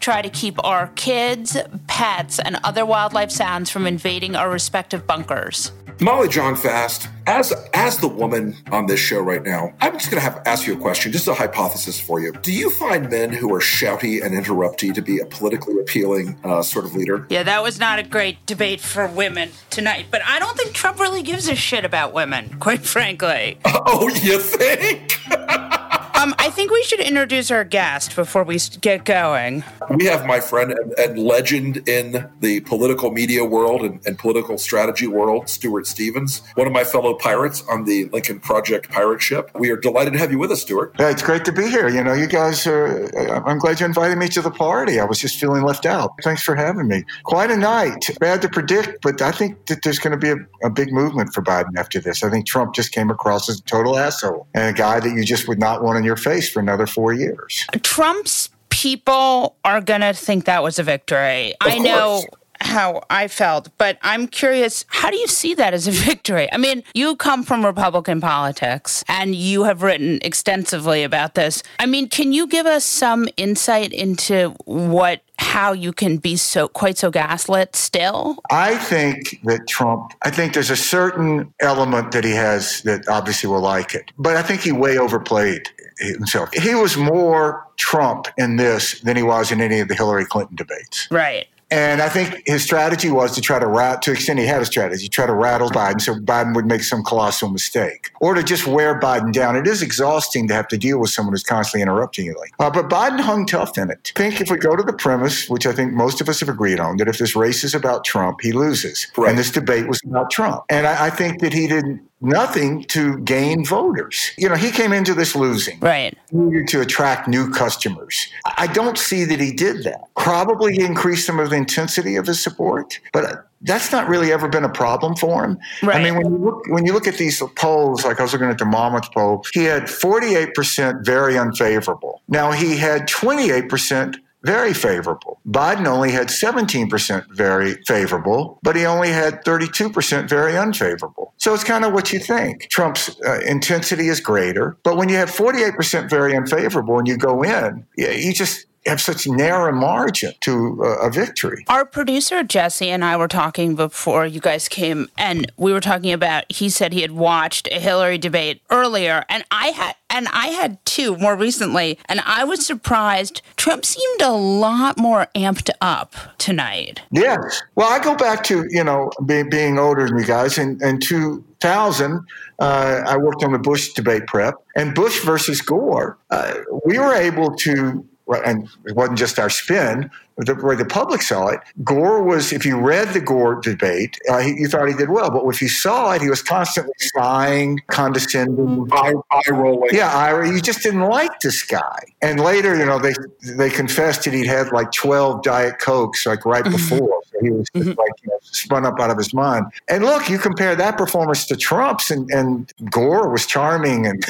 try 0.00 0.22
to 0.22 0.30
keep 0.30 0.62
our 0.64 0.88
kids, 0.96 1.56
pets, 1.86 2.38
and 2.38 2.58
other 2.64 2.84
wildlife 2.84 3.30
sounds 3.30 3.70
from 3.70 3.86
invading 3.86 4.34
our 4.34 4.50
respective 4.50 5.06
bunkers. 5.06 5.72
Molly 6.00 6.28
Jong-Fast, 6.28 7.08
as 7.26 7.52
as 7.74 7.98
the 7.98 8.08
woman 8.08 8.56
on 8.72 8.86
this 8.86 8.98
show 8.98 9.20
right 9.20 9.42
now, 9.42 9.74
I'm 9.82 9.92
just 9.92 10.10
going 10.10 10.18
to 10.18 10.22
have 10.22 10.42
ask 10.46 10.66
you 10.66 10.72
a 10.72 10.78
question, 10.78 11.12
just 11.12 11.28
a 11.28 11.34
hypothesis 11.34 12.00
for 12.00 12.20
you. 12.20 12.32
Do 12.32 12.52
you 12.52 12.70
find 12.70 13.10
men 13.10 13.30
who 13.30 13.54
are 13.54 13.60
shouty 13.60 14.24
and 14.24 14.34
interrupty 14.34 14.94
to 14.94 15.02
be 15.02 15.18
a 15.18 15.26
politically 15.26 15.78
appealing 15.78 16.38
uh, 16.42 16.62
sort 16.62 16.86
of 16.86 16.96
leader? 16.96 17.26
Yeah, 17.28 17.42
that 17.42 17.62
was 17.62 17.78
not 17.78 17.98
a 17.98 18.02
great 18.02 18.46
debate 18.46 18.80
for 18.80 19.08
women 19.08 19.50
tonight, 19.68 20.06
but 20.10 20.22
I 20.24 20.38
don't 20.38 20.56
think 20.56 20.72
Trump 20.72 20.98
really 21.00 21.22
gives 21.22 21.48
a 21.48 21.54
shit 21.54 21.84
about 21.84 22.14
women, 22.14 22.56
quite 22.60 22.80
frankly. 22.80 23.58
Oh, 23.92 24.08
you 24.08 24.38
think? 24.38 25.18
Um, 26.20 26.34
I 26.38 26.50
think 26.50 26.70
we 26.70 26.82
should 26.82 27.00
introduce 27.00 27.50
our 27.50 27.64
guest 27.64 28.14
before 28.14 28.44
we 28.44 28.58
get 28.82 29.06
going. 29.06 29.64
We 29.88 30.04
have 30.04 30.26
my 30.26 30.38
friend 30.38 30.70
and, 30.70 30.92
and 30.98 31.18
legend 31.18 31.88
in 31.88 32.28
the 32.40 32.60
political 32.60 33.10
media 33.10 33.42
world 33.42 33.80
and, 33.80 34.06
and, 34.06 34.18
political 34.18 34.58
strategy 34.58 35.06
world, 35.06 35.48
Stuart 35.48 35.86
Stevens, 35.86 36.42
one 36.56 36.66
of 36.66 36.74
my 36.74 36.84
fellow 36.84 37.14
pirates 37.14 37.64
on 37.70 37.84
the 37.84 38.04
Lincoln 38.10 38.38
Project 38.38 38.90
pirate 38.90 39.22
ship. 39.22 39.50
We 39.54 39.70
are 39.70 39.78
delighted 39.78 40.12
to 40.12 40.18
have 40.18 40.30
you 40.30 40.38
with 40.38 40.50
us, 40.50 40.60
Stuart. 40.60 40.94
Yeah, 40.98 41.08
it's 41.08 41.22
great 41.22 41.46
to 41.46 41.52
be 41.52 41.70
here. 41.70 41.88
You 41.88 42.04
know, 42.04 42.12
you 42.12 42.26
guys 42.26 42.66
are, 42.66 43.08
I'm 43.46 43.58
glad 43.58 43.80
you 43.80 43.86
invited 43.86 44.18
me 44.18 44.28
to 44.28 44.42
the 44.42 44.50
party. 44.50 45.00
I 45.00 45.06
was 45.06 45.18
just 45.18 45.40
feeling 45.40 45.62
left 45.62 45.86
out. 45.86 46.12
Thanks 46.22 46.42
for 46.42 46.54
having 46.54 46.86
me. 46.86 47.02
Quite 47.22 47.50
a 47.50 47.56
night. 47.56 48.10
Bad 48.20 48.42
to 48.42 48.50
predict, 48.50 49.00
but 49.00 49.22
I 49.22 49.32
think 49.32 49.64
that 49.68 49.82
there's 49.84 49.98
going 49.98 50.12
to 50.12 50.18
be 50.18 50.28
a, 50.28 50.66
a 50.66 50.68
big 50.68 50.92
movement 50.92 51.32
for 51.32 51.40
Biden 51.40 51.78
after 51.78 51.98
this. 51.98 52.22
I 52.22 52.28
think 52.28 52.46
Trump 52.46 52.74
just 52.74 52.92
came 52.92 53.08
across 53.08 53.48
as 53.48 53.60
a 53.60 53.62
total 53.62 53.96
asshole 53.96 54.46
and 54.52 54.68
a 54.68 54.78
guy 54.78 55.00
that 55.00 55.08
you 55.08 55.24
just 55.24 55.48
would 55.48 55.58
not 55.58 55.82
want 55.82 55.96
in 55.96 56.04
your 56.04 56.09
face 56.16 56.50
for 56.50 56.60
another 56.60 56.86
four 56.86 57.12
years. 57.12 57.66
Trump's 57.82 58.50
people 58.68 59.56
are 59.64 59.80
going 59.80 60.00
to 60.00 60.12
think 60.12 60.46
that 60.46 60.62
was 60.62 60.78
a 60.78 60.82
victory. 60.82 61.52
Of 61.60 61.72
I 61.72 61.78
know 61.78 62.22
how 62.60 63.02
I 63.08 63.28
felt, 63.28 63.68
but 63.78 63.98
I'm 64.02 64.26
curious, 64.26 64.84
how 64.88 65.10
do 65.10 65.16
you 65.16 65.26
see 65.26 65.54
that 65.54 65.74
as 65.74 65.88
a 65.88 65.90
victory? 66.10 66.48
I 66.52 66.56
mean, 66.56 66.82
you 66.94 67.16
come 67.16 67.42
from 67.42 67.64
Republican 67.64 68.20
politics 68.20 69.04
and 69.08 69.34
you 69.34 69.64
have 69.64 69.82
written 69.82 70.18
extensively 70.22 71.02
about 71.02 71.34
this. 71.34 71.62
I 71.78 71.86
mean, 71.86 72.08
can 72.08 72.32
you 72.32 72.46
give 72.46 72.66
us 72.66 72.84
some 72.84 73.28
insight 73.36 73.92
into 73.92 74.54
what 74.64 75.22
how 75.38 75.72
you 75.72 75.90
can 75.90 76.18
be 76.18 76.36
so 76.36 76.68
quite 76.68 76.98
so 76.98 77.10
gaslit 77.10 77.74
still? 77.74 78.38
I 78.50 78.76
think 78.76 79.40
that 79.44 79.66
Trump, 79.66 80.12
I 80.22 80.30
think 80.30 80.52
there's 80.52 80.70
a 80.70 80.76
certain 80.76 81.52
element 81.60 82.12
that 82.12 82.24
he 82.24 82.32
has 82.32 82.82
that 82.82 83.08
obviously 83.08 83.48
will 83.48 83.62
like 83.62 83.94
it, 83.94 84.12
but 84.18 84.36
I 84.36 84.42
think 84.42 84.60
he 84.60 84.72
way 84.72 84.98
overplayed 84.98 85.68
himself. 86.00 86.52
He 86.54 86.74
was 86.74 86.96
more 86.96 87.66
Trump 87.76 88.26
in 88.36 88.56
this 88.56 89.00
than 89.00 89.16
he 89.16 89.22
was 89.22 89.52
in 89.52 89.60
any 89.60 89.80
of 89.80 89.88
the 89.88 89.94
Hillary 89.94 90.24
Clinton 90.24 90.56
debates. 90.56 91.08
Right. 91.10 91.46
And 91.72 92.02
I 92.02 92.08
think 92.08 92.42
his 92.46 92.64
strategy 92.64 93.10
was 93.10 93.32
to 93.36 93.40
try 93.40 93.60
to 93.60 93.66
rat 93.66 94.02
to 94.02 94.12
extend 94.12 94.40
he 94.40 94.46
had 94.46 94.60
a 94.60 94.66
strategy, 94.66 95.08
try 95.08 95.26
to 95.26 95.32
rattle 95.32 95.70
Biden 95.70 96.00
so 96.00 96.14
Biden 96.14 96.54
would 96.56 96.66
make 96.66 96.82
some 96.82 97.04
colossal 97.04 97.48
mistake. 97.48 98.10
Or 98.20 98.34
to 98.34 98.42
just 98.42 98.66
wear 98.66 98.98
Biden 98.98 99.32
down. 99.32 99.54
It 99.54 99.68
is 99.68 99.80
exhausting 99.80 100.48
to 100.48 100.54
have 100.54 100.66
to 100.68 100.78
deal 100.78 100.98
with 100.98 101.10
someone 101.10 101.32
who's 101.32 101.44
constantly 101.44 101.82
interrupting 101.82 102.26
you 102.26 102.34
like. 102.36 102.52
Uh, 102.58 102.70
but 102.70 102.88
Biden 102.90 103.20
hung 103.20 103.46
tough 103.46 103.78
in 103.78 103.88
it. 103.88 104.12
I 104.16 104.18
think 104.18 104.40
if 104.40 104.50
we 104.50 104.56
go 104.56 104.74
to 104.74 104.82
the 104.82 104.92
premise, 104.92 105.48
which 105.48 105.64
I 105.64 105.72
think 105.72 105.92
most 105.92 106.20
of 106.20 106.28
us 106.28 106.40
have 106.40 106.48
agreed 106.48 106.80
on, 106.80 106.96
that 106.96 107.06
if 107.06 107.18
this 107.18 107.36
race 107.36 107.62
is 107.62 107.74
about 107.74 108.04
Trump, 108.04 108.40
he 108.40 108.50
loses. 108.50 109.06
Right. 109.16 109.30
And 109.30 109.38
this 109.38 109.52
debate 109.52 109.86
was 109.86 110.00
about 110.04 110.30
Trump. 110.30 110.64
And 110.70 110.88
I, 110.88 111.06
I 111.06 111.10
think 111.10 111.40
that 111.40 111.52
he 111.52 111.68
didn't 111.68 112.09
nothing 112.20 112.84
to 112.84 113.18
gain 113.20 113.64
voters. 113.64 114.30
You 114.36 114.48
know, 114.48 114.54
he 114.54 114.70
came 114.70 114.92
into 114.92 115.14
this 115.14 115.34
losing. 115.34 115.80
Right. 115.80 116.16
He 116.30 116.36
needed 116.36 116.68
to 116.68 116.80
attract 116.80 117.28
new 117.28 117.50
customers. 117.50 118.26
I 118.56 118.66
don't 118.66 118.98
see 118.98 119.24
that 119.24 119.40
he 119.40 119.52
did 119.52 119.84
that. 119.84 120.02
Probably 120.16 120.74
he 120.74 120.84
increased 120.84 121.26
some 121.26 121.40
of 121.40 121.50
the 121.50 121.56
intensity 121.56 122.16
of 122.16 122.26
his 122.26 122.42
support, 122.42 123.00
but 123.12 123.46
that's 123.62 123.92
not 123.92 124.08
really 124.08 124.32
ever 124.32 124.48
been 124.48 124.64
a 124.64 124.70
problem 124.70 125.16
for 125.16 125.44
him. 125.44 125.58
Right. 125.82 125.96
I 125.96 126.02
mean, 126.02 126.16
when 126.16 126.32
you 126.32 126.38
look 126.38 126.66
when 126.68 126.86
you 126.86 126.92
look 126.92 127.06
at 127.06 127.16
these 127.16 127.42
polls, 127.56 128.04
like 128.04 128.20
I 128.20 128.22
was 128.22 128.32
looking 128.32 128.48
at 128.48 128.58
the 128.58 128.64
Monmouth 128.64 129.12
poll, 129.12 129.44
he 129.52 129.64
had 129.64 129.82
48% 129.84 131.04
very 131.04 131.38
unfavorable. 131.38 132.22
Now 132.28 132.52
he 132.52 132.76
had 132.76 133.08
28% 133.08 134.16
very 134.42 134.72
favorable. 134.72 135.40
Biden 135.46 135.86
only 135.86 136.10
had 136.10 136.28
17% 136.28 137.26
very 137.34 137.74
favorable, 137.86 138.58
but 138.62 138.76
he 138.76 138.84
only 138.86 139.10
had 139.10 139.44
32% 139.44 140.28
very 140.28 140.56
unfavorable. 140.56 141.34
So 141.36 141.54
it's 141.54 141.64
kind 141.64 141.84
of 141.84 141.92
what 141.92 142.12
you 142.12 142.18
think. 142.18 142.68
Trump's 142.68 143.20
uh, 143.24 143.40
intensity 143.46 144.08
is 144.08 144.20
greater, 144.20 144.76
but 144.82 144.96
when 144.96 145.08
you 145.08 145.16
have 145.16 145.30
48% 145.30 146.10
very 146.10 146.36
unfavorable 146.36 146.98
and 146.98 147.08
you 147.08 147.16
go 147.16 147.42
in, 147.42 147.86
you 147.96 148.32
just 148.32 148.66
have 148.86 149.00
such 149.00 149.26
narrow 149.26 149.72
margin 149.72 150.32
to 150.40 150.82
uh, 150.82 151.06
a 151.06 151.10
victory. 151.10 151.64
Our 151.68 151.84
producer 151.84 152.42
Jesse 152.42 152.88
and 152.88 153.04
I 153.04 153.16
were 153.16 153.28
talking 153.28 153.74
before 153.74 154.26
you 154.26 154.40
guys 154.40 154.68
came, 154.68 155.08
and 155.18 155.50
we 155.56 155.72
were 155.72 155.80
talking 155.80 156.12
about. 156.12 156.50
He 156.50 156.68
said 156.68 156.92
he 156.92 157.02
had 157.02 157.12
watched 157.12 157.68
a 157.68 157.78
Hillary 157.78 158.18
debate 158.18 158.62
earlier, 158.70 159.24
and 159.28 159.44
I 159.50 159.68
had, 159.68 159.96
and 160.08 160.28
I 160.28 160.48
had 160.48 160.84
too 160.86 161.16
more 161.18 161.36
recently, 161.36 161.98
and 162.06 162.20
I 162.24 162.44
was 162.44 162.64
surprised. 162.64 163.42
Trump 163.56 163.84
seemed 163.84 164.22
a 164.22 164.32
lot 164.32 164.98
more 164.98 165.28
amped 165.34 165.70
up 165.80 166.14
tonight. 166.38 167.00
Yes. 167.10 167.62
Well, 167.74 167.88
I 167.88 168.02
go 168.02 168.14
back 168.16 168.42
to 168.44 168.66
you 168.70 168.84
know 168.84 169.10
being, 169.26 169.50
being 169.50 169.78
older 169.78 170.06
than 170.06 170.18
you 170.18 170.24
guys, 170.24 170.56
and 170.56 170.80
in 170.80 171.00
2000, 171.00 172.20
uh, 172.58 173.02
I 173.06 173.16
worked 173.18 173.44
on 173.44 173.52
the 173.52 173.58
Bush 173.58 173.92
debate 173.92 174.26
prep, 174.26 174.54
and 174.74 174.94
Bush 174.94 175.22
versus 175.22 175.60
Gore, 175.60 176.16
uh, 176.30 176.54
we 176.86 176.98
were 176.98 177.14
able 177.14 177.54
to 177.56 178.06
and 178.38 178.68
it 178.86 178.94
wasn't 178.94 179.18
just 179.18 179.38
our 179.38 179.50
spin, 179.50 180.10
the 180.44 180.54
way 180.54 180.74
the 180.74 180.84
public 180.84 181.22
saw 181.22 181.48
it, 181.48 181.60
Gore 181.84 182.22
was, 182.22 182.52
if 182.52 182.64
you 182.64 182.78
read 182.78 183.08
the 183.08 183.20
Gore 183.20 183.60
debate, 183.60 184.18
uh, 184.28 184.38
he, 184.38 184.60
you 184.60 184.68
thought 184.68 184.88
he 184.88 184.94
did 184.94 185.10
well. 185.10 185.30
But 185.30 185.46
if 185.48 185.60
you 185.60 185.68
saw 185.68 186.12
it, 186.12 186.22
he 186.22 186.28
was 186.28 186.42
constantly 186.42 186.92
sighing, 187.16 187.80
condescending, 187.88 188.86
mm-hmm. 188.86 188.92
eye, 188.92 189.14
eye 189.30 189.50
rolling. 189.50 189.90
Yeah, 189.92 190.12
I, 190.12 190.44
you 190.44 190.60
just 190.60 190.82
didn't 190.82 191.02
like 191.02 191.40
this 191.40 191.62
guy. 191.62 191.98
And 192.22 192.40
later, 192.40 192.76
you 192.76 192.84
know, 192.84 192.98
they 192.98 193.14
they 193.42 193.70
confessed 193.70 194.24
that 194.24 194.34
he'd 194.34 194.46
had 194.46 194.72
like 194.72 194.92
12 194.92 195.42
Diet 195.42 195.78
Cokes, 195.78 196.26
like 196.26 196.44
right 196.44 196.64
mm-hmm. 196.64 196.72
before. 196.72 197.22
So 197.32 197.38
he 197.40 197.50
was 197.50 197.66
just 197.74 197.88
mm-hmm. 197.88 197.98
like, 197.98 198.12
you 198.22 198.30
know, 198.30 198.38
spun 198.42 198.84
up 198.86 198.98
out 199.00 199.10
of 199.10 199.16
his 199.16 199.32
mind. 199.32 199.66
And 199.88 200.04
look, 200.04 200.28
you 200.28 200.38
compare 200.38 200.74
that 200.76 200.96
performance 200.96 201.46
to 201.46 201.56
Trump's, 201.56 202.10
and, 202.10 202.30
and 202.30 202.72
Gore 202.90 203.28
was 203.28 203.46
charming 203.46 204.06
and 204.06 204.24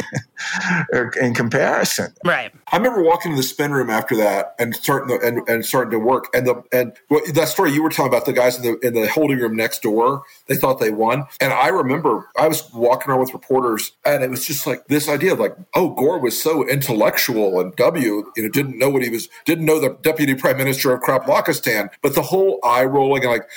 in 1.21 1.35
comparison. 1.35 2.13
Right. 2.25 2.53
I 2.73 2.77
remember 2.77 3.03
walking 3.03 3.33
to 3.33 3.37
the 3.37 3.43
spin 3.43 3.73
room 3.73 3.91
after 3.91 4.17
that 4.17 4.55
and 4.59 4.75
starting 4.75 5.09
the, 5.09 5.27
and, 5.27 5.49
and 5.49 5.65
starting 5.65 5.91
to 5.93 5.99
work. 6.05 6.27
And 6.35 6.47
the 6.47 6.63
and 6.73 6.93
that 7.35 7.49
story 7.49 7.73
you 7.73 7.83
were 7.83 7.91
telling 7.91 8.11
about 8.11 8.27
the 8.27 8.33
guys 8.33 8.57
in 8.57 8.63
the 8.63 8.79
in 8.87 8.95
the 8.95 9.09
holding 9.09 9.39
room 9.39 9.57
next 9.57 9.83
door, 9.83 10.23
they 10.47 10.57
thought 10.57 10.81
they 10.81 10.91
won. 10.91 11.27
And 11.41 11.53
I 11.53 11.69
remember 11.69 12.29
I 12.37 12.49
was 12.49 12.73
walking 12.73 13.11
around 13.11 13.21
with 13.21 13.33
reporters, 13.33 13.93
and 14.05 14.23
it 14.23 14.31
was 14.31 14.47
just 14.47 14.67
like 14.67 14.87
this 14.87 15.09
idea 15.09 15.33
of 15.33 15.41
like, 15.41 15.57
oh, 15.75 15.91
Gore 15.91 16.19
was 16.19 16.41
so 16.41 16.67
intellectual, 16.69 17.61
and 17.61 17.75
W, 17.77 18.31
you 18.37 18.43
know, 18.43 18.49
didn't 18.49 18.79
know 18.79 18.91
what 18.91 19.03
he 19.03 19.11
was, 19.11 19.29
didn't 19.45 19.65
know 19.65 19.81
the 19.81 19.91
deputy 20.03 20.35
prime 20.35 20.57
minister 20.57 20.93
of 20.93 21.01
Kraplakistan, 21.01 21.91
but 22.03 22.15
the 22.15 22.23
whole 22.23 22.59
eye 22.63 22.85
rolling 22.85 23.25
and 23.25 23.33
like. 23.33 23.49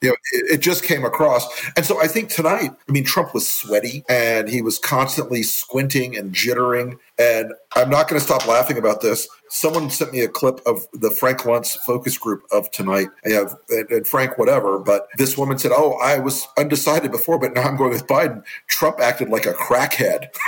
You 0.00 0.10
know, 0.10 0.16
it, 0.32 0.54
it, 0.54 0.58
just 0.58 0.84
came 0.84 1.04
across. 1.04 1.46
And 1.76 1.84
so 1.84 2.00
I 2.00 2.06
think 2.06 2.28
tonight, 2.28 2.70
I 2.88 2.92
mean, 2.92 3.04
Trump 3.04 3.34
was 3.34 3.48
sweaty 3.48 4.04
and 4.08 4.48
he 4.48 4.62
was 4.62 4.78
constantly 4.78 5.42
squinting 5.42 6.16
and 6.16 6.32
jittering. 6.32 6.98
And 7.18 7.52
I'm 7.74 7.90
not 7.90 8.08
going 8.08 8.20
to 8.20 8.24
stop 8.24 8.46
laughing 8.46 8.78
about 8.78 9.00
this. 9.00 9.28
Someone 9.48 9.90
sent 9.90 10.12
me 10.12 10.20
a 10.20 10.28
clip 10.28 10.60
of 10.66 10.86
the 10.92 11.10
Frank 11.10 11.40
Luntz 11.40 11.76
focus 11.78 12.16
group 12.16 12.42
of 12.52 12.70
tonight. 12.70 13.08
And, 13.24 13.50
and 13.68 14.06
Frank, 14.06 14.38
whatever. 14.38 14.78
But 14.78 15.08
this 15.16 15.36
woman 15.36 15.58
said, 15.58 15.72
Oh, 15.74 15.98
I 16.00 16.20
was 16.20 16.46
undecided 16.56 17.10
before, 17.10 17.38
but 17.40 17.54
now 17.54 17.62
I'm 17.62 17.76
going 17.76 17.90
with 17.90 18.06
Biden. 18.06 18.44
Trump 18.68 19.00
acted 19.00 19.30
like 19.30 19.46
a 19.46 19.52
crackhead. 19.52 20.28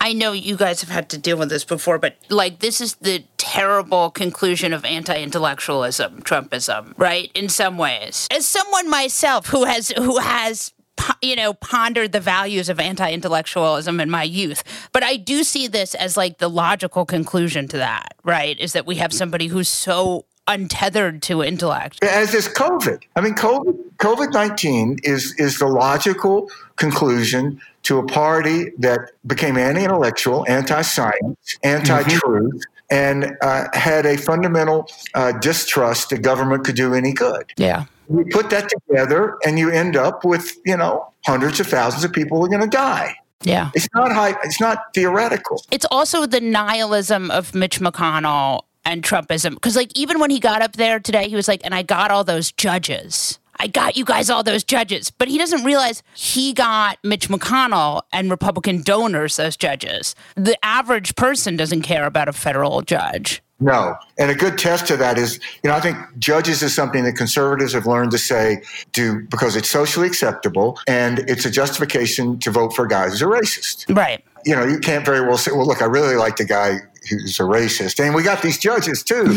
I 0.00 0.14
know 0.14 0.32
you 0.32 0.56
guys 0.56 0.80
have 0.80 0.88
had 0.88 1.10
to 1.10 1.18
deal 1.18 1.36
with 1.36 1.50
this 1.50 1.64
before, 1.64 1.98
but 1.98 2.16
like 2.30 2.60
this 2.60 2.80
is 2.80 2.94
the 2.96 3.22
terrible 3.50 4.12
conclusion 4.12 4.72
of 4.72 4.84
anti-intellectualism, 4.84 6.22
Trumpism, 6.22 6.94
right? 6.96 7.32
In 7.34 7.48
some 7.48 7.78
ways. 7.78 8.28
As 8.30 8.46
someone 8.46 8.88
myself 8.88 9.48
who 9.48 9.64
has 9.64 9.88
who 9.96 10.18
has 10.18 10.72
you 11.20 11.34
know 11.34 11.54
pondered 11.54 12.12
the 12.12 12.20
values 12.20 12.68
of 12.68 12.78
anti-intellectualism 12.78 13.98
in 14.00 14.10
my 14.10 14.22
youth 14.22 14.62
but 14.92 15.02
i 15.02 15.16
do 15.16 15.42
see 15.42 15.66
this 15.66 15.94
as 15.94 16.14
like 16.14 16.36
the 16.36 16.48
logical 16.48 17.06
conclusion 17.06 17.66
to 17.66 17.78
that 17.78 18.14
right 18.22 18.60
is 18.60 18.74
that 18.74 18.84
we 18.84 18.96
have 18.96 19.10
somebody 19.10 19.46
who's 19.46 19.68
so 19.68 20.26
untethered 20.50 21.22
to 21.22 21.42
intellect. 21.42 22.02
As 22.02 22.34
is 22.34 22.48
COVID. 22.48 23.02
I 23.16 23.20
mean, 23.20 23.34
COVID 23.34 23.76
COVID 23.98 24.32
nineteen 24.32 24.98
is 25.04 25.34
is 25.38 25.58
the 25.58 25.66
logical 25.66 26.50
conclusion 26.76 27.60
to 27.82 27.98
a 27.98 28.06
party 28.06 28.72
that 28.78 29.12
became 29.26 29.56
anti-intellectual, 29.56 30.44
anti-science, 30.48 31.58
anti-truth. 31.62 32.20
Mm-hmm. 32.22 32.58
And 32.90 33.36
uh, 33.40 33.68
had 33.72 34.04
a 34.04 34.16
fundamental 34.16 34.88
uh, 35.14 35.32
distrust 35.38 36.10
that 36.10 36.22
government 36.22 36.64
could 36.64 36.74
do 36.74 36.92
any 36.94 37.12
good. 37.12 37.52
Yeah. 37.56 37.84
You 38.08 38.26
put 38.32 38.50
that 38.50 38.68
together, 38.68 39.38
and 39.46 39.58
you 39.60 39.70
end 39.70 39.96
up 39.96 40.24
with 40.24 40.56
you 40.66 40.76
know 40.76 41.12
hundreds 41.24 41.60
of 41.60 41.68
thousands 41.68 42.02
of 42.02 42.12
people 42.12 42.42
are 42.44 42.48
going 42.48 42.62
to 42.62 42.66
die. 42.66 43.16
Yeah. 43.42 43.70
It's 43.74 43.88
not 43.94 44.12
high, 44.12 44.34
it's 44.44 44.60
not 44.60 44.92
theoretical. 44.94 45.64
It's 45.70 45.86
also 45.90 46.26
the 46.26 46.40
nihilism 46.40 47.30
of 47.30 47.54
Mitch 47.54 47.80
McConnell 47.80 48.62
and 48.84 49.02
Trumpism. 49.02 49.54
Because, 49.54 49.76
like, 49.76 49.92
even 49.94 50.18
when 50.18 50.30
he 50.30 50.40
got 50.40 50.62
up 50.62 50.72
there 50.74 51.00
today, 51.00 51.28
he 51.28 51.36
was 51.36 51.48
like, 51.48 51.60
and 51.64 51.74
I 51.74 51.82
got 51.82 52.10
all 52.10 52.24
those 52.24 52.52
judges. 52.52 53.38
I 53.60 53.66
got 53.66 53.94
you 53.94 54.06
guys 54.06 54.30
all 54.30 54.42
those 54.42 54.64
judges. 54.64 55.10
But 55.10 55.28
he 55.28 55.36
doesn't 55.36 55.64
realize 55.64 56.02
he 56.14 56.54
got 56.54 56.98
Mitch 57.04 57.28
McConnell 57.28 58.02
and 58.10 58.30
Republican 58.30 58.80
donors, 58.82 59.38
as 59.38 59.54
judges. 59.54 60.14
The 60.34 60.56
average 60.64 61.14
person 61.14 61.56
doesn't 61.56 61.82
care 61.82 62.06
about 62.06 62.26
a 62.26 62.32
federal 62.32 62.80
judge. 62.80 63.42
No. 63.60 63.96
And 64.18 64.30
a 64.30 64.34
good 64.34 64.56
test 64.56 64.86
to 64.86 64.96
that 64.96 65.18
is, 65.18 65.38
you 65.62 65.68
know, 65.68 65.76
I 65.76 65.80
think 65.80 65.98
judges 66.18 66.62
is 66.62 66.74
something 66.74 67.04
that 67.04 67.12
conservatives 67.12 67.74
have 67.74 67.86
learned 67.86 68.12
to 68.12 68.18
say 68.18 68.62
do 68.92 69.20
because 69.28 69.56
it's 69.56 69.68
socially 69.68 70.06
acceptable 70.06 70.78
and 70.88 71.18
it's 71.28 71.44
a 71.44 71.50
justification 71.50 72.38
to 72.38 72.50
vote 72.50 72.74
for 72.74 72.86
a 72.86 72.88
guy 72.88 73.10
who's 73.10 73.20
a 73.20 73.26
racist. 73.26 73.94
Right. 73.94 74.24
You 74.46 74.56
know, 74.56 74.64
you 74.64 74.78
can't 74.78 75.04
very 75.04 75.20
well 75.20 75.36
say, 75.36 75.52
well, 75.52 75.66
look, 75.66 75.82
I 75.82 75.84
really 75.84 76.16
like 76.16 76.36
the 76.36 76.46
guy 76.46 76.78
who's 77.08 77.40
a 77.40 77.44
racist. 77.44 78.02
And 78.04 78.14
we 78.14 78.22
got 78.22 78.42
these 78.42 78.58
judges 78.58 79.02
too. 79.02 79.32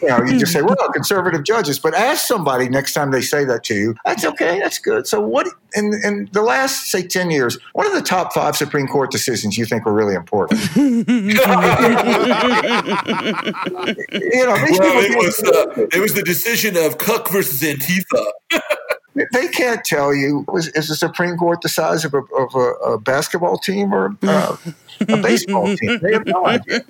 you 0.00 0.08
know, 0.08 0.22
you 0.24 0.38
just 0.38 0.52
say, 0.52 0.62
well, 0.62 0.76
conservative 0.92 1.44
judges. 1.44 1.78
But 1.78 1.94
ask 1.94 2.26
somebody 2.26 2.68
next 2.68 2.94
time 2.94 3.10
they 3.10 3.22
say 3.22 3.44
that 3.44 3.64
to 3.64 3.74
you. 3.74 3.94
That's 4.04 4.24
okay. 4.24 4.58
That's 4.60 4.78
good. 4.78 5.06
So 5.06 5.20
what 5.20 5.48
in 5.74 5.92
in 6.04 6.28
the 6.32 6.42
last 6.42 6.86
say 6.86 7.02
ten 7.02 7.30
years, 7.30 7.58
what 7.72 7.86
are 7.86 7.94
the 7.94 8.02
top 8.02 8.32
five 8.32 8.56
Supreme 8.56 8.86
Court 8.86 9.10
decisions 9.10 9.58
you 9.58 9.64
think 9.64 9.84
were 9.84 9.92
really 9.92 10.14
important? 10.14 10.60
you 10.76 10.94
know, 11.34 11.44
well, 14.54 14.98
it 15.02 15.16
was 15.16 15.42
uh, 15.42 15.86
it 15.92 16.00
was 16.00 16.14
the 16.14 16.22
decision 16.24 16.76
of 16.76 16.98
Cook 16.98 17.30
versus 17.30 17.62
Antifa. 17.62 18.32
they 19.32 19.48
can't 19.48 19.84
tell 19.84 20.14
you 20.14 20.44
is, 20.54 20.68
is, 20.68 20.88
the 20.88 20.94
Supreme 20.94 21.36
Court 21.36 21.60
the 21.62 21.68
size 21.68 22.04
of 22.04 22.14
a, 22.14 22.18
of 22.18 22.54
a, 22.54 22.92
a 22.92 22.98
basketball 22.98 23.58
team 23.58 23.92
or 23.92 24.16
uh, 24.22 24.56
a 25.08 25.16
baseball 25.16 25.76
team. 25.76 25.98
They 26.00 26.12
have 26.12 26.26
no 26.26 26.46
idea. 26.46 26.84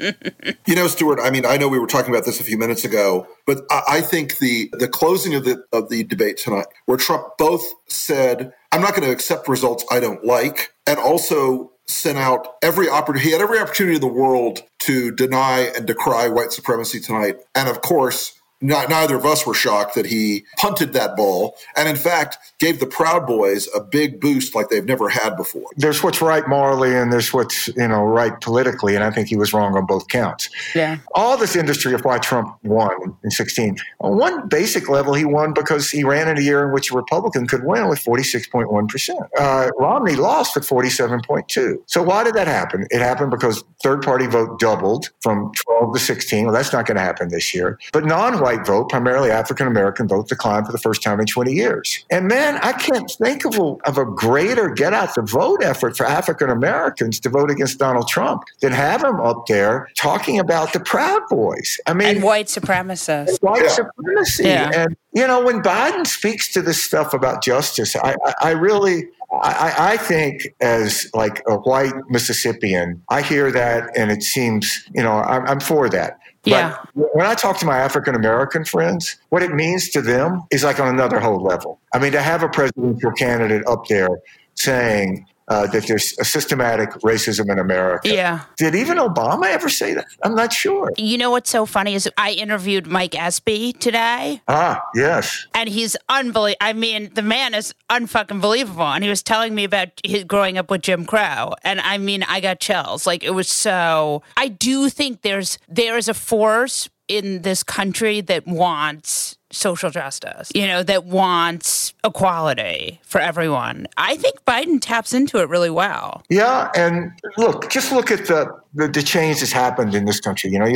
You 0.66 0.74
know, 0.74 0.88
Stuart. 0.88 1.20
I 1.22 1.30
mean, 1.30 1.46
I 1.46 1.56
know 1.56 1.68
we 1.68 1.78
were 1.78 1.86
talking 1.86 2.10
about 2.12 2.24
this 2.24 2.40
a 2.40 2.44
few 2.44 2.58
minutes 2.58 2.84
ago, 2.84 3.26
but 3.46 3.62
I, 3.70 3.82
I 3.88 4.00
think 4.00 4.38
the 4.38 4.70
the 4.72 4.88
closing 4.88 5.34
of 5.34 5.44
the 5.44 5.64
of 5.72 5.88
the 5.88 6.04
debate 6.04 6.36
tonight, 6.36 6.66
where 6.86 6.98
Trump 6.98 7.38
both 7.38 7.62
said, 7.86 8.52
"I'm 8.72 8.80
not 8.80 8.94
going 8.94 9.06
to 9.06 9.12
accept 9.12 9.48
results 9.48 9.84
I 9.90 10.00
don't 10.00 10.24
like," 10.24 10.72
and 10.86 10.98
also 10.98 11.72
sent 11.86 12.18
out 12.18 12.56
every 12.62 12.88
opportunity. 12.88 13.26
He 13.26 13.32
had 13.32 13.40
every 13.40 13.58
opportunity 13.58 13.96
in 13.96 14.00
the 14.00 14.08
world 14.08 14.62
to 14.80 15.10
deny 15.10 15.72
and 15.74 15.86
decry 15.86 16.28
white 16.28 16.52
supremacy 16.52 17.00
tonight, 17.00 17.36
and 17.54 17.68
of 17.68 17.80
course 17.80 18.37
not, 18.60 18.88
neither 18.88 19.16
of 19.16 19.24
us 19.24 19.46
were 19.46 19.54
shocked 19.54 19.94
that 19.94 20.06
he 20.06 20.44
punted 20.56 20.92
that 20.92 21.16
ball 21.16 21.56
and 21.76 21.88
in 21.88 21.96
fact 21.96 22.38
gave 22.58 22.80
the 22.80 22.86
proud 22.86 23.26
boys 23.26 23.68
a 23.74 23.80
big 23.80 24.20
boost 24.20 24.54
like 24.54 24.68
they've 24.68 24.84
never 24.84 25.08
had 25.08 25.36
before. 25.36 25.66
There's 25.76 26.02
what's 26.02 26.20
right 26.20 26.46
morally 26.48 26.94
and 26.94 27.12
there's 27.12 27.32
what's 27.32 27.68
you 27.68 27.88
know 27.88 28.04
right 28.04 28.38
politically 28.40 28.94
and 28.94 29.04
i 29.04 29.10
think 29.10 29.28
he 29.28 29.36
was 29.36 29.52
wrong 29.52 29.76
on 29.76 29.86
both 29.86 30.08
counts. 30.08 30.48
Yeah. 30.74 30.98
All 31.14 31.36
this 31.36 31.56
industry 31.56 31.94
of 31.94 32.04
why 32.04 32.18
trump 32.18 32.56
won 32.62 33.16
in 33.22 33.30
16 33.30 33.76
on 34.00 34.18
one 34.18 34.48
basic 34.48 34.88
level 34.88 35.14
he 35.14 35.24
won 35.24 35.52
because 35.52 35.90
he 35.90 36.04
ran 36.04 36.28
in 36.28 36.38
a 36.38 36.42
year 36.42 36.66
in 36.66 36.72
which 36.72 36.90
a 36.90 36.94
republican 36.94 37.46
could 37.46 37.64
win 37.64 37.88
with 37.88 38.02
46.1% 38.04 39.28
uh, 39.38 39.70
romney 39.78 40.16
lost 40.16 40.56
at 40.56 40.62
47.2 40.62 41.78
so 41.86 42.02
why 42.02 42.24
did 42.24 42.34
that 42.34 42.46
happen? 42.46 42.86
It 42.90 43.00
happened 43.00 43.30
because 43.30 43.62
third 43.82 44.02
party 44.02 44.26
vote 44.26 44.58
doubled 44.58 45.10
from 45.20 45.52
12 45.54 45.94
to 45.94 46.00
16 46.00 46.44
well 46.44 46.54
that's 46.54 46.72
not 46.72 46.86
going 46.86 46.96
to 46.96 47.02
happen 47.02 47.28
this 47.28 47.54
year 47.54 47.78
but 47.92 48.04
non 48.04 48.40
white 48.40 48.66
vote, 48.66 48.88
primarily 48.88 49.30
African 49.30 49.66
American 49.66 50.08
vote, 50.08 50.28
declined 50.28 50.66
for 50.66 50.72
the 50.72 50.78
first 50.78 51.02
time 51.02 51.20
in 51.20 51.26
20 51.26 51.52
years. 51.52 52.04
And 52.10 52.28
man, 52.28 52.58
I 52.62 52.72
can't 52.72 53.10
think 53.10 53.44
of 53.44 53.58
a, 53.58 53.76
of 53.88 53.98
a 53.98 54.04
greater 54.04 54.68
get 54.70 54.92
out 54.92 55.14
the 55.14 55.22
vote 55.22 55.62
effort 55.62 55.96
for 55.96 56.06
African 56.06 56.50
Americans 56.50 57.20
to 57.20 57.28
vote 57.28 57.50
against 57.50 57.78
Donald 57.78 58.08
Trump 58.08 58.44
than 58.60 58.72
have 58.72 59.02
him 59.02 59.20
up 59.20 59.46
there 59.46 59.88
talking 59.94 60.38
about 60.38 60.72
the 60.72 60.80
Proud 60.80 61.22
Boys. 61.28 61.78
I 61.86 61.94
mean, 61.94 62.08
and 62.08 62.22
white 62.22 62.46
supremacists. 62.46 63.40
White 63.42 63.62
yeah. 63.62 63.68
supremacy. 63.68 64.44
Yeah. 64.44 64.70
And, 64.74 64.96
you 65.12 65.26
know, 65.26 65.44
when 65.44 65.62
Biden 65.62 66.06
speaks 66.06 66.52
to 66.52 66.62
this 66.62 66.82
stuff 66.82 67.14
about 67.14 67.42
justice, 67.42 67.96
I, 67.96 68.14
I, 68.24 68.34
I 68.42 68.50
really. 68.50 69.08
I, 69.30 69.74
I, 69.92 69.96
think 69.98 70.48
as 70.60 71.10
like 71.12 71.42
a 71.46 71.56
white 71.56 71.92
Mississippian, 72.08 73.02
I 73.10 73.20
hear 73.20 73.52
that 73.52 73.94
and 73.94 74.10
it 74.10 74.22
seems, 74.22 74.88
you 74.94 75.02
know, 75.02 75.12
I'm, 75.12 75.46
I'm 75.46 75.60
for 75.60 75.88
that. 75.90 76.18
Yeah. 76.44 76.78
But 76.94 77.14
when 77.14 77.26
I 77.26 77.34
talk 77.34 77.58
to 77.58 77.66
my 77.66 77.76
African 77.76 78.14
American 78.14 78.64
friends, 78.64 79.16
what 79.28 79.42
it 79.42 79.52
means 79.54 79.90
to 79.90 80.00
them 80.00 80.44
is 80.50 80.64
like 80.64 80.80
on 80.80 80.88
another 80.88 81.20
whole 81.20 81.42
level. 81.42 81.78
I 81.92 81.98
mean, 81.98 82.12
to 82.12 82.22
have 82.22 82.42
a 82.42 82.48
presidential 82.48 83.12
candidate 83.12 83.66
up 83.66 83.86
there 83.86 84.08
saying, 84.54 85.26
uh, 85.48 85.66
that 85.68 85.86
there's 85.86 86.16
a 86.18 86.24
systematic 86.24 86.90
racism 87.04 87.50
in 87.50 87.58
America. 87.58 88.08
Yeah. 88.08 88.44
Did 88.56 88.74
even 88.74 88.98
Obama 88.98 89.46
ever 89.46 89.68
say 89.68 89.94
that? 89.94 90.06
I'm 90.22 90.34
not 90.34 90.52
sure. 90.52 90.92
You 90.96 91.18
know 91.18 91.30
what's 91.30 91.50
so 91.50 91.66
funny 91.66 91.94
is 91.94 92.08
I 92.16 92.32
interviewed 92.32 92.86
Mike 92.86 93.18
Espy 93.18 93.72
today. 93.72 94.42
Ah, 94.48 94.82
yes. 94.94 95.46
And 95.54 95.68
he's 95.68 95.96
unbelievable. 96.08 96.56
I 96.60 96.72
mean, 96.72 97.10
the 97.14 97.22
man 97.22 97.54
is 97.54 97.74
unfucking 97.90 98.40
believable. 98.40 98.86
And 98.86 99.02
he 99.02 99.10
was 99.10 99.22
telling 99.22 99.54
me 99.54 99.64
about 99.64 99.88
his 100.04 100.24
growing 100.24 100.58
up 100.58 100.70
with 100.70 100.82
Jim 100.82 101.04
Crow. 101.04 101.54
And 101.62 101.80
I 101.80 101.98
mean, 101.98 102.22
I 102.24 102.40
got 102.40 102.60
chills. 102.60 103.06
Like 103.06 103.24
it 103.24 103.30
was 103.30 103.48
so. 103.48 104.22
I 104.36 104.48
do 104.48 104.88
think 104.88 105.22
there's 105.22 105.58
there 105.68 105.96
is 105.96 106.08
a 106.08 106.14
force 106.14 106.88
in 107.08 107.42
this 107.42 107.62
country 107.62 108.20
that 108.22 108.46
wants 108.46 109.36
social 109.50 109.90
justice, 109.90 110.50
you 110.54 110.66
know, 110.66 110.82
that 110.82 111.04
wants 111.04 111.94
equality 112.04 113.00
for 113.02 113.20
everyone. 113.20 113.86
I 113.96 114.16
think 114.16 114.44
Biden 114.44 114.78
taps 114.80 115.12
into 115.12 115.38
it 115.38 115.48
really 115.48 115.70
well. 115.70 116.22
Yeah, 116.28 116.70
and 116.76 117.12
look, 117.38 117.70
just 117.70 117.92
look 117.92 118.10
at 118.10 118.26
the 118.26 118.54
the, 118.74 118.88
the 118.88 119.02
change 119.02 119.40
that's 119.40 119.52
happened 119.52 119.94
in 119.94 120.04
this 120.04 120.20
country. 120.20 120.50
You 120.50 120.58
know, 120.58 120.66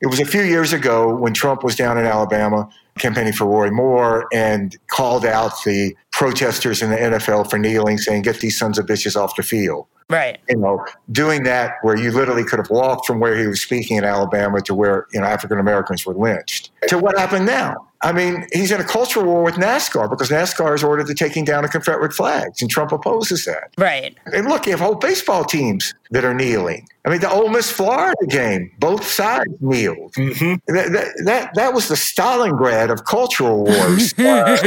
it 0.00 0.06
was 0.06 0.20
a 0.20 0.24
few 0.24 0.42
years 0.42 0.72
ago 0.72 1.14
when 1.14 1.34
Trump 1.34 1.62
was 1.64 1.76
down 1.76 1.98
in 1.98 2.06
Alabama 2.06 2.68
campaigning 2.98 3.32
for 3.32 3.46
Roy 3.46 3.70
Moore 3.70 4.26
and 4.32 4.76
called 4.88 5.24
out 5.24 5.52
the 5.64 5.94
protesters 6.18 6.82
in 6.82 6.90
the 6.90 6.96
NFL 6.96 7.48
for 7.48 7.58
kneeling, 7.58 7.96
saying, 7.96 8.22
"Get 8.22 8.40
these 8.40 8.58
sons 8.58 8.76
of 8.76 8.86
bitches 8.86 9.14
off 9.14 9.36
the 9.36 9.44
field." 9.44 9.86
Right. 10.10 10.38
You 10.48 10.56
know, 10.56 10.84
doing 11.12 11.44
that 11.44 11.74
where 11.82 11.96
you 11.96 12.10
literally 12.10 12.42
could 12.42 12.58
have 12.58 12.70
walked 12.70 13.06
from 13.06 13.20
where 13.20 13.36
he 13.36 13.46
was 13.46 13.60
speaking 13.60 13.98
in 13.98 14.04
Alabama 14.04 14.60
to 14.62 14.74
where, 14.74 15.06
you 15.12 15.20
know, 15.20 15.26
African 15.26 15.60
Americans 15.60 16.04
were 16.04 16.14
lynched 16.14 16.70
to 16.88 16.98
what 16.98 17.16
happened 17.16 17.46
now. 17.46 17.87
I 18.00 18.12
mean, 18.12 18.46
he's 18.52 18.70
in 18.70 18.80
a 18.80 18.84
cultural 18.84 19.26
war 19.26 19.42
with 19.42 19.56
NASCAR 19.56 20.08
because 20.08 20.28
NASCAR 20.28 20.72
is 20.74 20.84
ordered 20.84 21.08
to 21.08 21.14
taking 21.14 21.44
down 21.44 21.64
the 21.64 21.68
Confederate 21.68 22.12
flags, 22.12 22.62
and 22.62 22.70
Trump 22.70 22.92
opposes 22.92 23.44
that. 23.44 23.72
Right. 23.76 24.16
And 24.32 24.46
look, 24.46 24.66
you 24.66 24.72
have 24.72 24.80
whole 24.80 24.94
baseball 24.94 25.44
teams 25.44 25.94
that 26.12 26.24
are 26.24 26.32
kneeling. 26.32 26.88
I 27.04 27.10
mean, 27.10 27.20
the 27.20 27.30
Ole 27.30 27.48
Miss 27.48 27.70
Florida 27.70 28.14
game, 28.28 28.70
both 28.78 29.04
sides 29.04 29.52
kneeled. 29.60 30.12
Mm-hmm. 30.12 30.72
That, 30.72 30.92
that, 30.92 31.22
that, 31.24 31.54
that, 31.54 31.74
was 31.74 31.88
the 31.88 31.96
Stalingrad 31.96 32.92
of 32.92 33.04
cultural 33.04 33.64
wars. 33.64 34.14
and 34.18 34.58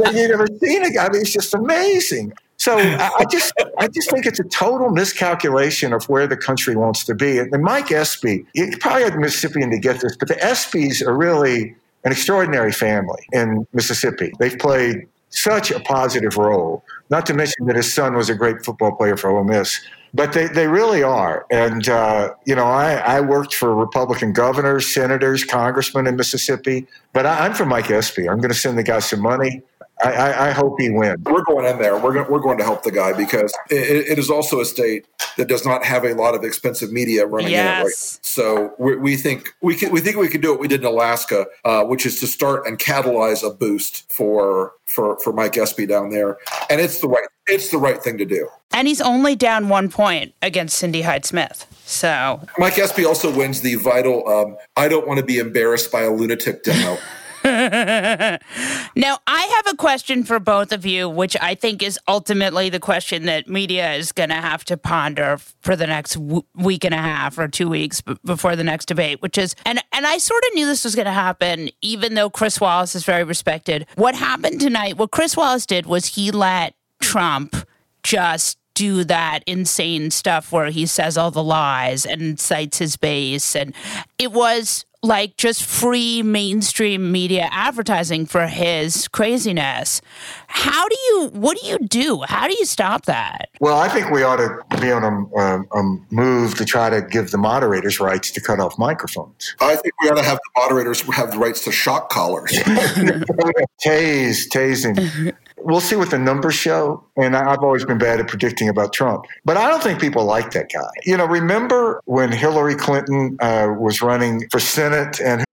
then 0.00 0.16
you 0.16 0.28
never 0.28 0.48
seen 0.60 0.84
a 0.84 0.90
guy. 0.90 1.06
I 1.06 1.10
mean, 1.10 1.20
it's 1.20 1.32
just 1.32 1.54
amazing. 1.54 2.32
So 2.58 2.78
I 2.78 3.24
just 3.30 3.52
I 3.78 3.86
just 3.88 4.10
think 4.10 4.26
it's 4.26 4.40
a 4.40 4.44
total 4.44 4.90
miscalculation 4.90 5.92
of 5.92 6.08
where 6.08 6.26
the 6.26 6.36
country 6.36 6.74
wants 6.74 7.04
to 7.04 7.14
be. 7.14 7.38
And 7.38 7.62
Mike 7.62 7.92
Espy, 7.92 8.46
you 8.54 8.76
probably 8.80 9.04
had 9.04 9.14
a 9.14 9.18
Mississippian 9.18 9.70
to 9.70 9.78
get 9.78 10.00
this, 10.00 10.16
but 10.16 10.28
the 10.28 10.36
Espys 10.36 11.06
are 11.06 11.16
really 11.16 11.76
an 12.04 12.12
extraordinary 12.12 12.72
family 12.72 13.26
in 13.32 13.66
Mississippi. 13.72 14.32
They've 14.38 14.58
played 14.58 15.06
such 15.30 15.70
a 15.70 15.80
positive 15.80 16.36
role. 16.36 16.82
Not 17.10 17.26
to 17.26 17.34
mention 17.34 17.66
that 17.66 17.76
his 17.76 17.92
son 17.92 18.14
was 18.14 18.30
a 18.30 18.34
great 18.34 18.64
football 18.64 18.92
player 18.92 19.16
for 19.16 19.30
Ole 19.30 19.44
Miss. 19.44 19.80
But 20.14 20.32
they, 20.32 20.46
they 20.46 20.66
really 20.66 21.02
are. 21.02 21.44
And, 21.50 21.88
uh, 21.88 22.32
you 22.46 22.54
know, 22.54 22.64
I, 22.64 22.94
I 22.94 23.20
worked 23.20 23.54
for 23.54 23.74
Republican 23.74 24.32
governors, 24.32 24.86
senators, 24.86 25.44
congressmen 25.44 26.06
in 26.06 26.16
Mississippi. 26.16 26.86
But 27.12 27.26
I, 27.26 27.44
I'm 27.44 27.52
from 27.52 27.68
Mike 27.68 27.90
Espy. 27.90 28.28
I'm 28.28 28.38
going 28.38 28.52
to 28.52 28.58
send 28.58 28.78
the 28.78 28.82
guy 28.82 29.00
some 29.00 29.20
money. 29.20 29.62
I, 30.02 30.12
I, 30.12 30.48
I, 30.48 30.50
hope 30.50 30.78
he 30.78 30.90
wins. 30.90 31.24
We're 31.24 31.42
going 31.44 31.64
in 31.64 31.78
there. 31.78 31.96
We're 31.98 32.12
going, 32.12 32.30
we're 32.30 32.40
going 32.40 32.58
to 32.58 32.64
help 32.64 32.82
the 32.82 32.90
guy 32.90 33.14
because 33.14 33.54
it, 33.70 34.08
it 34.08 34.18
is 34.18 34.28
also 34.28 34.60
a 34.60 34.64
state 34.66 35.06
that 35.38 35.48
does 35.48 35.64
not 35.64 35.84
have 35.84 36.04
a 36.04 36.14
lot 36.14 36.34
of 36.34 36.44
expensive 36.44 36.92
media 36.92 37.26
running 37.26 37.50
yes. 37.50 37.64
in 37.64 37.80
it. 37.80 37.84
Right? 37.84 37.94
So 37.94 38.74
we, 38.78 38.96
we, 38.96 39.16
think 39.16 39.54
we 39.62 39.74
can 39.74 39.90
we 39.90 40.00
think 40.00 40.16
we 40.16 40.28
can 40.28 40.40
do 40.42 40.50
what 40.50 40.60
we 40.60 40.68
did 40.68 40.80
in 40.80 40.86
Alaska, 40.86 41.46
uh, 41.64 41.84
which 41.84 42.04
is 42.04 42.20
to 42.20 42.26
start 42.26 42.66
and 42.66 42.78
catalyze 42.78 43.46
a 43.46 43.52
boost 43.52 44.10
for 44.12 44.72
for 44.86 45.18
for 45.18 45.32
Mike 45.32 45.56
Espy 45.56 45.86
down 45.86 46.10
there, 46.10 46.36
and 46.68 46.80
it's 46.80 47.00
the 47.00 47.08
right 47.08 47.26
it's 47.46 47.70
the 47.70 47.78
right 47.78 48.02
thing 48.02 48.18
to 48.18 48.24
do. 48.24 48.48
And 48.72 48.86
he's 48.86 49.00
only 49.00 49.34
down 49.34 49.68
one 49.68 49.88
point 49.88 50.34
against 50.42 50.76
Cindy 50.76 51.02
Hyde 51.02 51.24
Smith. 51.24 51.66
So 51.86 52.40
Mike 52.58 52.78
Espy 52.78 53.04
also 53.04 53.34
wins 53.34 53.62
the 53.62 53.76
vital. 53.76 54.28
Um, 54.28 54.56
I 54.76 54.88
don't 54.88 55.06
want 55.06 55.20
to 55.20 55.24
be 55.24 55.38
embarrassed 55.38 55.90
by 55.90 56.02
a 56.02 56.10
lunatic 56.10 56.64
demo. 56.64 56.98
now, 58.96 59.18
I 59.26 59.62
have 59.64 59.74
a 59.74 59.76
question 59.76 60.24
for 60.24 60.38
both 60.38 60.72
of 60.72 60.84
you, 60.84 61.08
which 61.08 61.36
I 61.40 61.54
think 61.54 61.82
is 61.82 61.98
ultimately 62.06 62.68
the 62.68 62.80
question 62.80 63.24
that 63.26 63.48
media 63.48 63.94
is 63.94 64.12
going 64.12 64.28
to 64.28 64.36
have 64.36 64.64
to 64.66 64.76
ponder 64.76 65.38
for 65.60 65.74
the 65.76 65.86
next 65.86 66.14
w- 66.14 66.42
week 66.54 66.84
and 66.84 66.94
a 66.94 66.98
half 66.98 67.38
or 67.38 67.48
two 67.48 67.68
weeks 67.68 68.00
b- 68.00 68.16
before 68.24 68.56
the 68.56 68.64
next 68.64 68.86
debate, 68.86 69.22
which 69.22 69.38
is, 69.38 69.54
and, 69.64 69.82
and 69.92 70.06
I 70.06 70.18
sort 70.18 70.42
of 70.44 70.54
knew 70.54 70.66
this 70.66 70.84
was 70.84 70.94
going 70.94 71.06
to 71.06 71.12
happen, 71.12 71.70
even 71.80 72.14
though 72.14 72.30
Chris 72.30 72.60
Wallace 72.60 72.94
is 72.94 73.04
very 73.04 73.24
respected. 73.24 73.86
What 73.94 74.14
happened 74.14 74.60
tonight, 74.60 74.98
what 74.98 75.10
Chris 75.10 75.36
Wallace 75.36 75.66
did 75.66 75.86
was 75.86 76.06
he 76.06 76.30
let 76.30 76.74
Trump 77.00 77.56
just 78.02 78.58
do 78.76 79.04
that 79.04 79.40
insane 79.46 80.10
stuff 80.10 80.52
where 80.52 80.66
he 80.66 80.84
says 80.86 81.16
all 81.16 81.30
the 81.30 81.42
lies 81.42 82.04
and 82.04 82.38
cites 82.38 82.78
his 82.78 82.96
base. 82.96 83.56
And 83.56 83.74
it 84.18 84.32
was 84.32 84.84
like 85.06 85.36
just 85.36 85.64
free 85.64 86.22
mainstream 86.22 87.10
media 87.12 87.48
advertising 87.50 88.26
for 88.26 88.46
his 88.46 89.08
craziness. 89.08 90.00
How 90.48 90.88
do 90.88 90.96
you, 91.08 91.30
what 91.32 91.58
do 91.58 91.66
you 91.66 91.78
do? 91.78 92.22
How 92.26 92.48
do 92.48 92.54
you 92.58 92.64
stop 92.64 93.06
that? 93.06 93.48
Well, 93.60 93.78
I 93.78 93.88
think 93.88 94.10
we 94.10 94.22
ought 94.22 94.36
to 94.36 94.80
be 94.80 94.90
on 94.90 95.04
a, 95.04 95.38
a, 95.38 95.62
a 95.72 95.98
move 96.10 96.56
to 96.56 96.64
try 96.64 96.90
to 96.90 97.02
give 97.02 97.30
the 97.30 97.38
moderators 97.38 98.00
rights 98.00 98.30
to 98.32 98.40
cut 98.40 98.60
off 98.60 98.78
microphones. 98.78 99.54
I 99.60 99.76
think 99.76 99.94
we 100.02 100.08
ought 100.08 100.16
to 100.16 100.24
have 100.24 100.38
the 100.38 100.60
moderators 100.60 101.00
have 101.02 101.30
the 101.30 101.38
rights 101.38 101.64
to 101.64 101.72
shock 101.72 102.10
collars. 102.10 102.52
Tase, 103.84 104.48
tasing. 104.48 105.34
We'll 105.58 105.80
see 105.80 105.96
what 105.96 106.10
the 106.10 106.18
numbers 106.18 106.54
show. 106.54 107.04
And 107.16 107.36
I've 107.36 107.60
always 107.60 107.84
been 107.84 107.98
bad 107.98 108.20
at 108.20 108.28
predicting 108.28 108.68
about 108.68 108.92
Trump, 108.92 109.26
but 109.44 109.56
I 109.56 109.68
don't 109.68 109.82
think 109.82 110.00
people 110.00 110.24
like 110.24 110.50
that 110.52 110.70
guy. 110.72 110.88
You 111.04 111.16
know, 111.16 111.26
remember 111.26 112.00
when 112.04 112.32
Hillary 112.32 112.74
Clinton 112.74 113.36
uh, 113.40 113.68
was 113.78 114.02
running 114.02 114.48
for 114.50 114.60
Senate 114.60 115.20
and. 115.20 115.44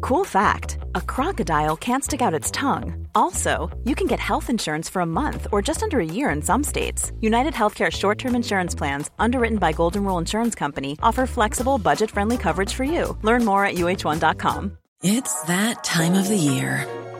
Cool 0.00 0.24
fact 0.24 0.78
a 0.94 1.00
crocodile 1.00 1.76
can't 1.76 2.02
stick 2.02 2.22
out 2.22 2.34
its 2.34 2.50
tongue. 2.50 3.06
Also, 3.14 3.70
you 3.84 3.94
can 3.94 4.06
get 4.06 4.18
health 4.18 4.50
insurance 4.50 4.88
for 4.88 5.02
a 5.02 5.06
month 5.06 5.46
or 5.52 5.62
just 5.62 5.82
under 5.82 6.00
a 6.00 6.04
year 6.04 6.30
in 6.30 6.42
some 6.42 6.64
states. 6.64 7.12
United 7.20 7.54
Healthcare 7.54 7.90
short 7.90 8.18
term 8.18 8.34
insurance 8.34 8.74
plans, 8.74 9.10
underwritten 9.18 9.58
by 9.58 9.72
Golden 9.72 10.04
Rule 10.04 10.18
Insurance 10.18 10.54
Company, 10.54 10.98
offer 11.02 11.26
flexible, 11.26 11.78
budget 11.78 12.10
friendly 12.10 12.38
coverage 12.38 12.74
for 12.74 12.84
you. 12.84 13.16
Learn 13.22 13.44
more 13.44 13.64
at 13.64 13.74
uh1.com. 13.74 14.78
It's 15.02 15.42
that 15.44 15.82
time 15.82 16.14
of 16.14 16.28
the 16.28 16.36
year 16.36 16.86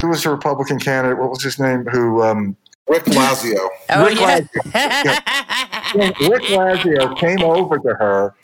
Who 0.00 0.08
was 0.08 0.24
a 0.24 0.30
Republican 0.30 0.78
candidate? 0.78 1.18
What 1.18 1.30
was 1.30 1.42
his 1.42 1.58
name? 1.58 1.84
Who 1.86 2.22
um, 2.22 2.56
Rick 2.88 3.04
Lazio. 3.04 3.68
Oh, 3.90 4.04
Rick, 4.06 4.18
yeah. 4.18 4.40
Lazio. 4.40 6.30
Rick 6.30 6.42
Lazio 6.44 7.18
came 7.18 7.42
over 7.42 7.78
to 7.78 7.94
her 7.94 8.34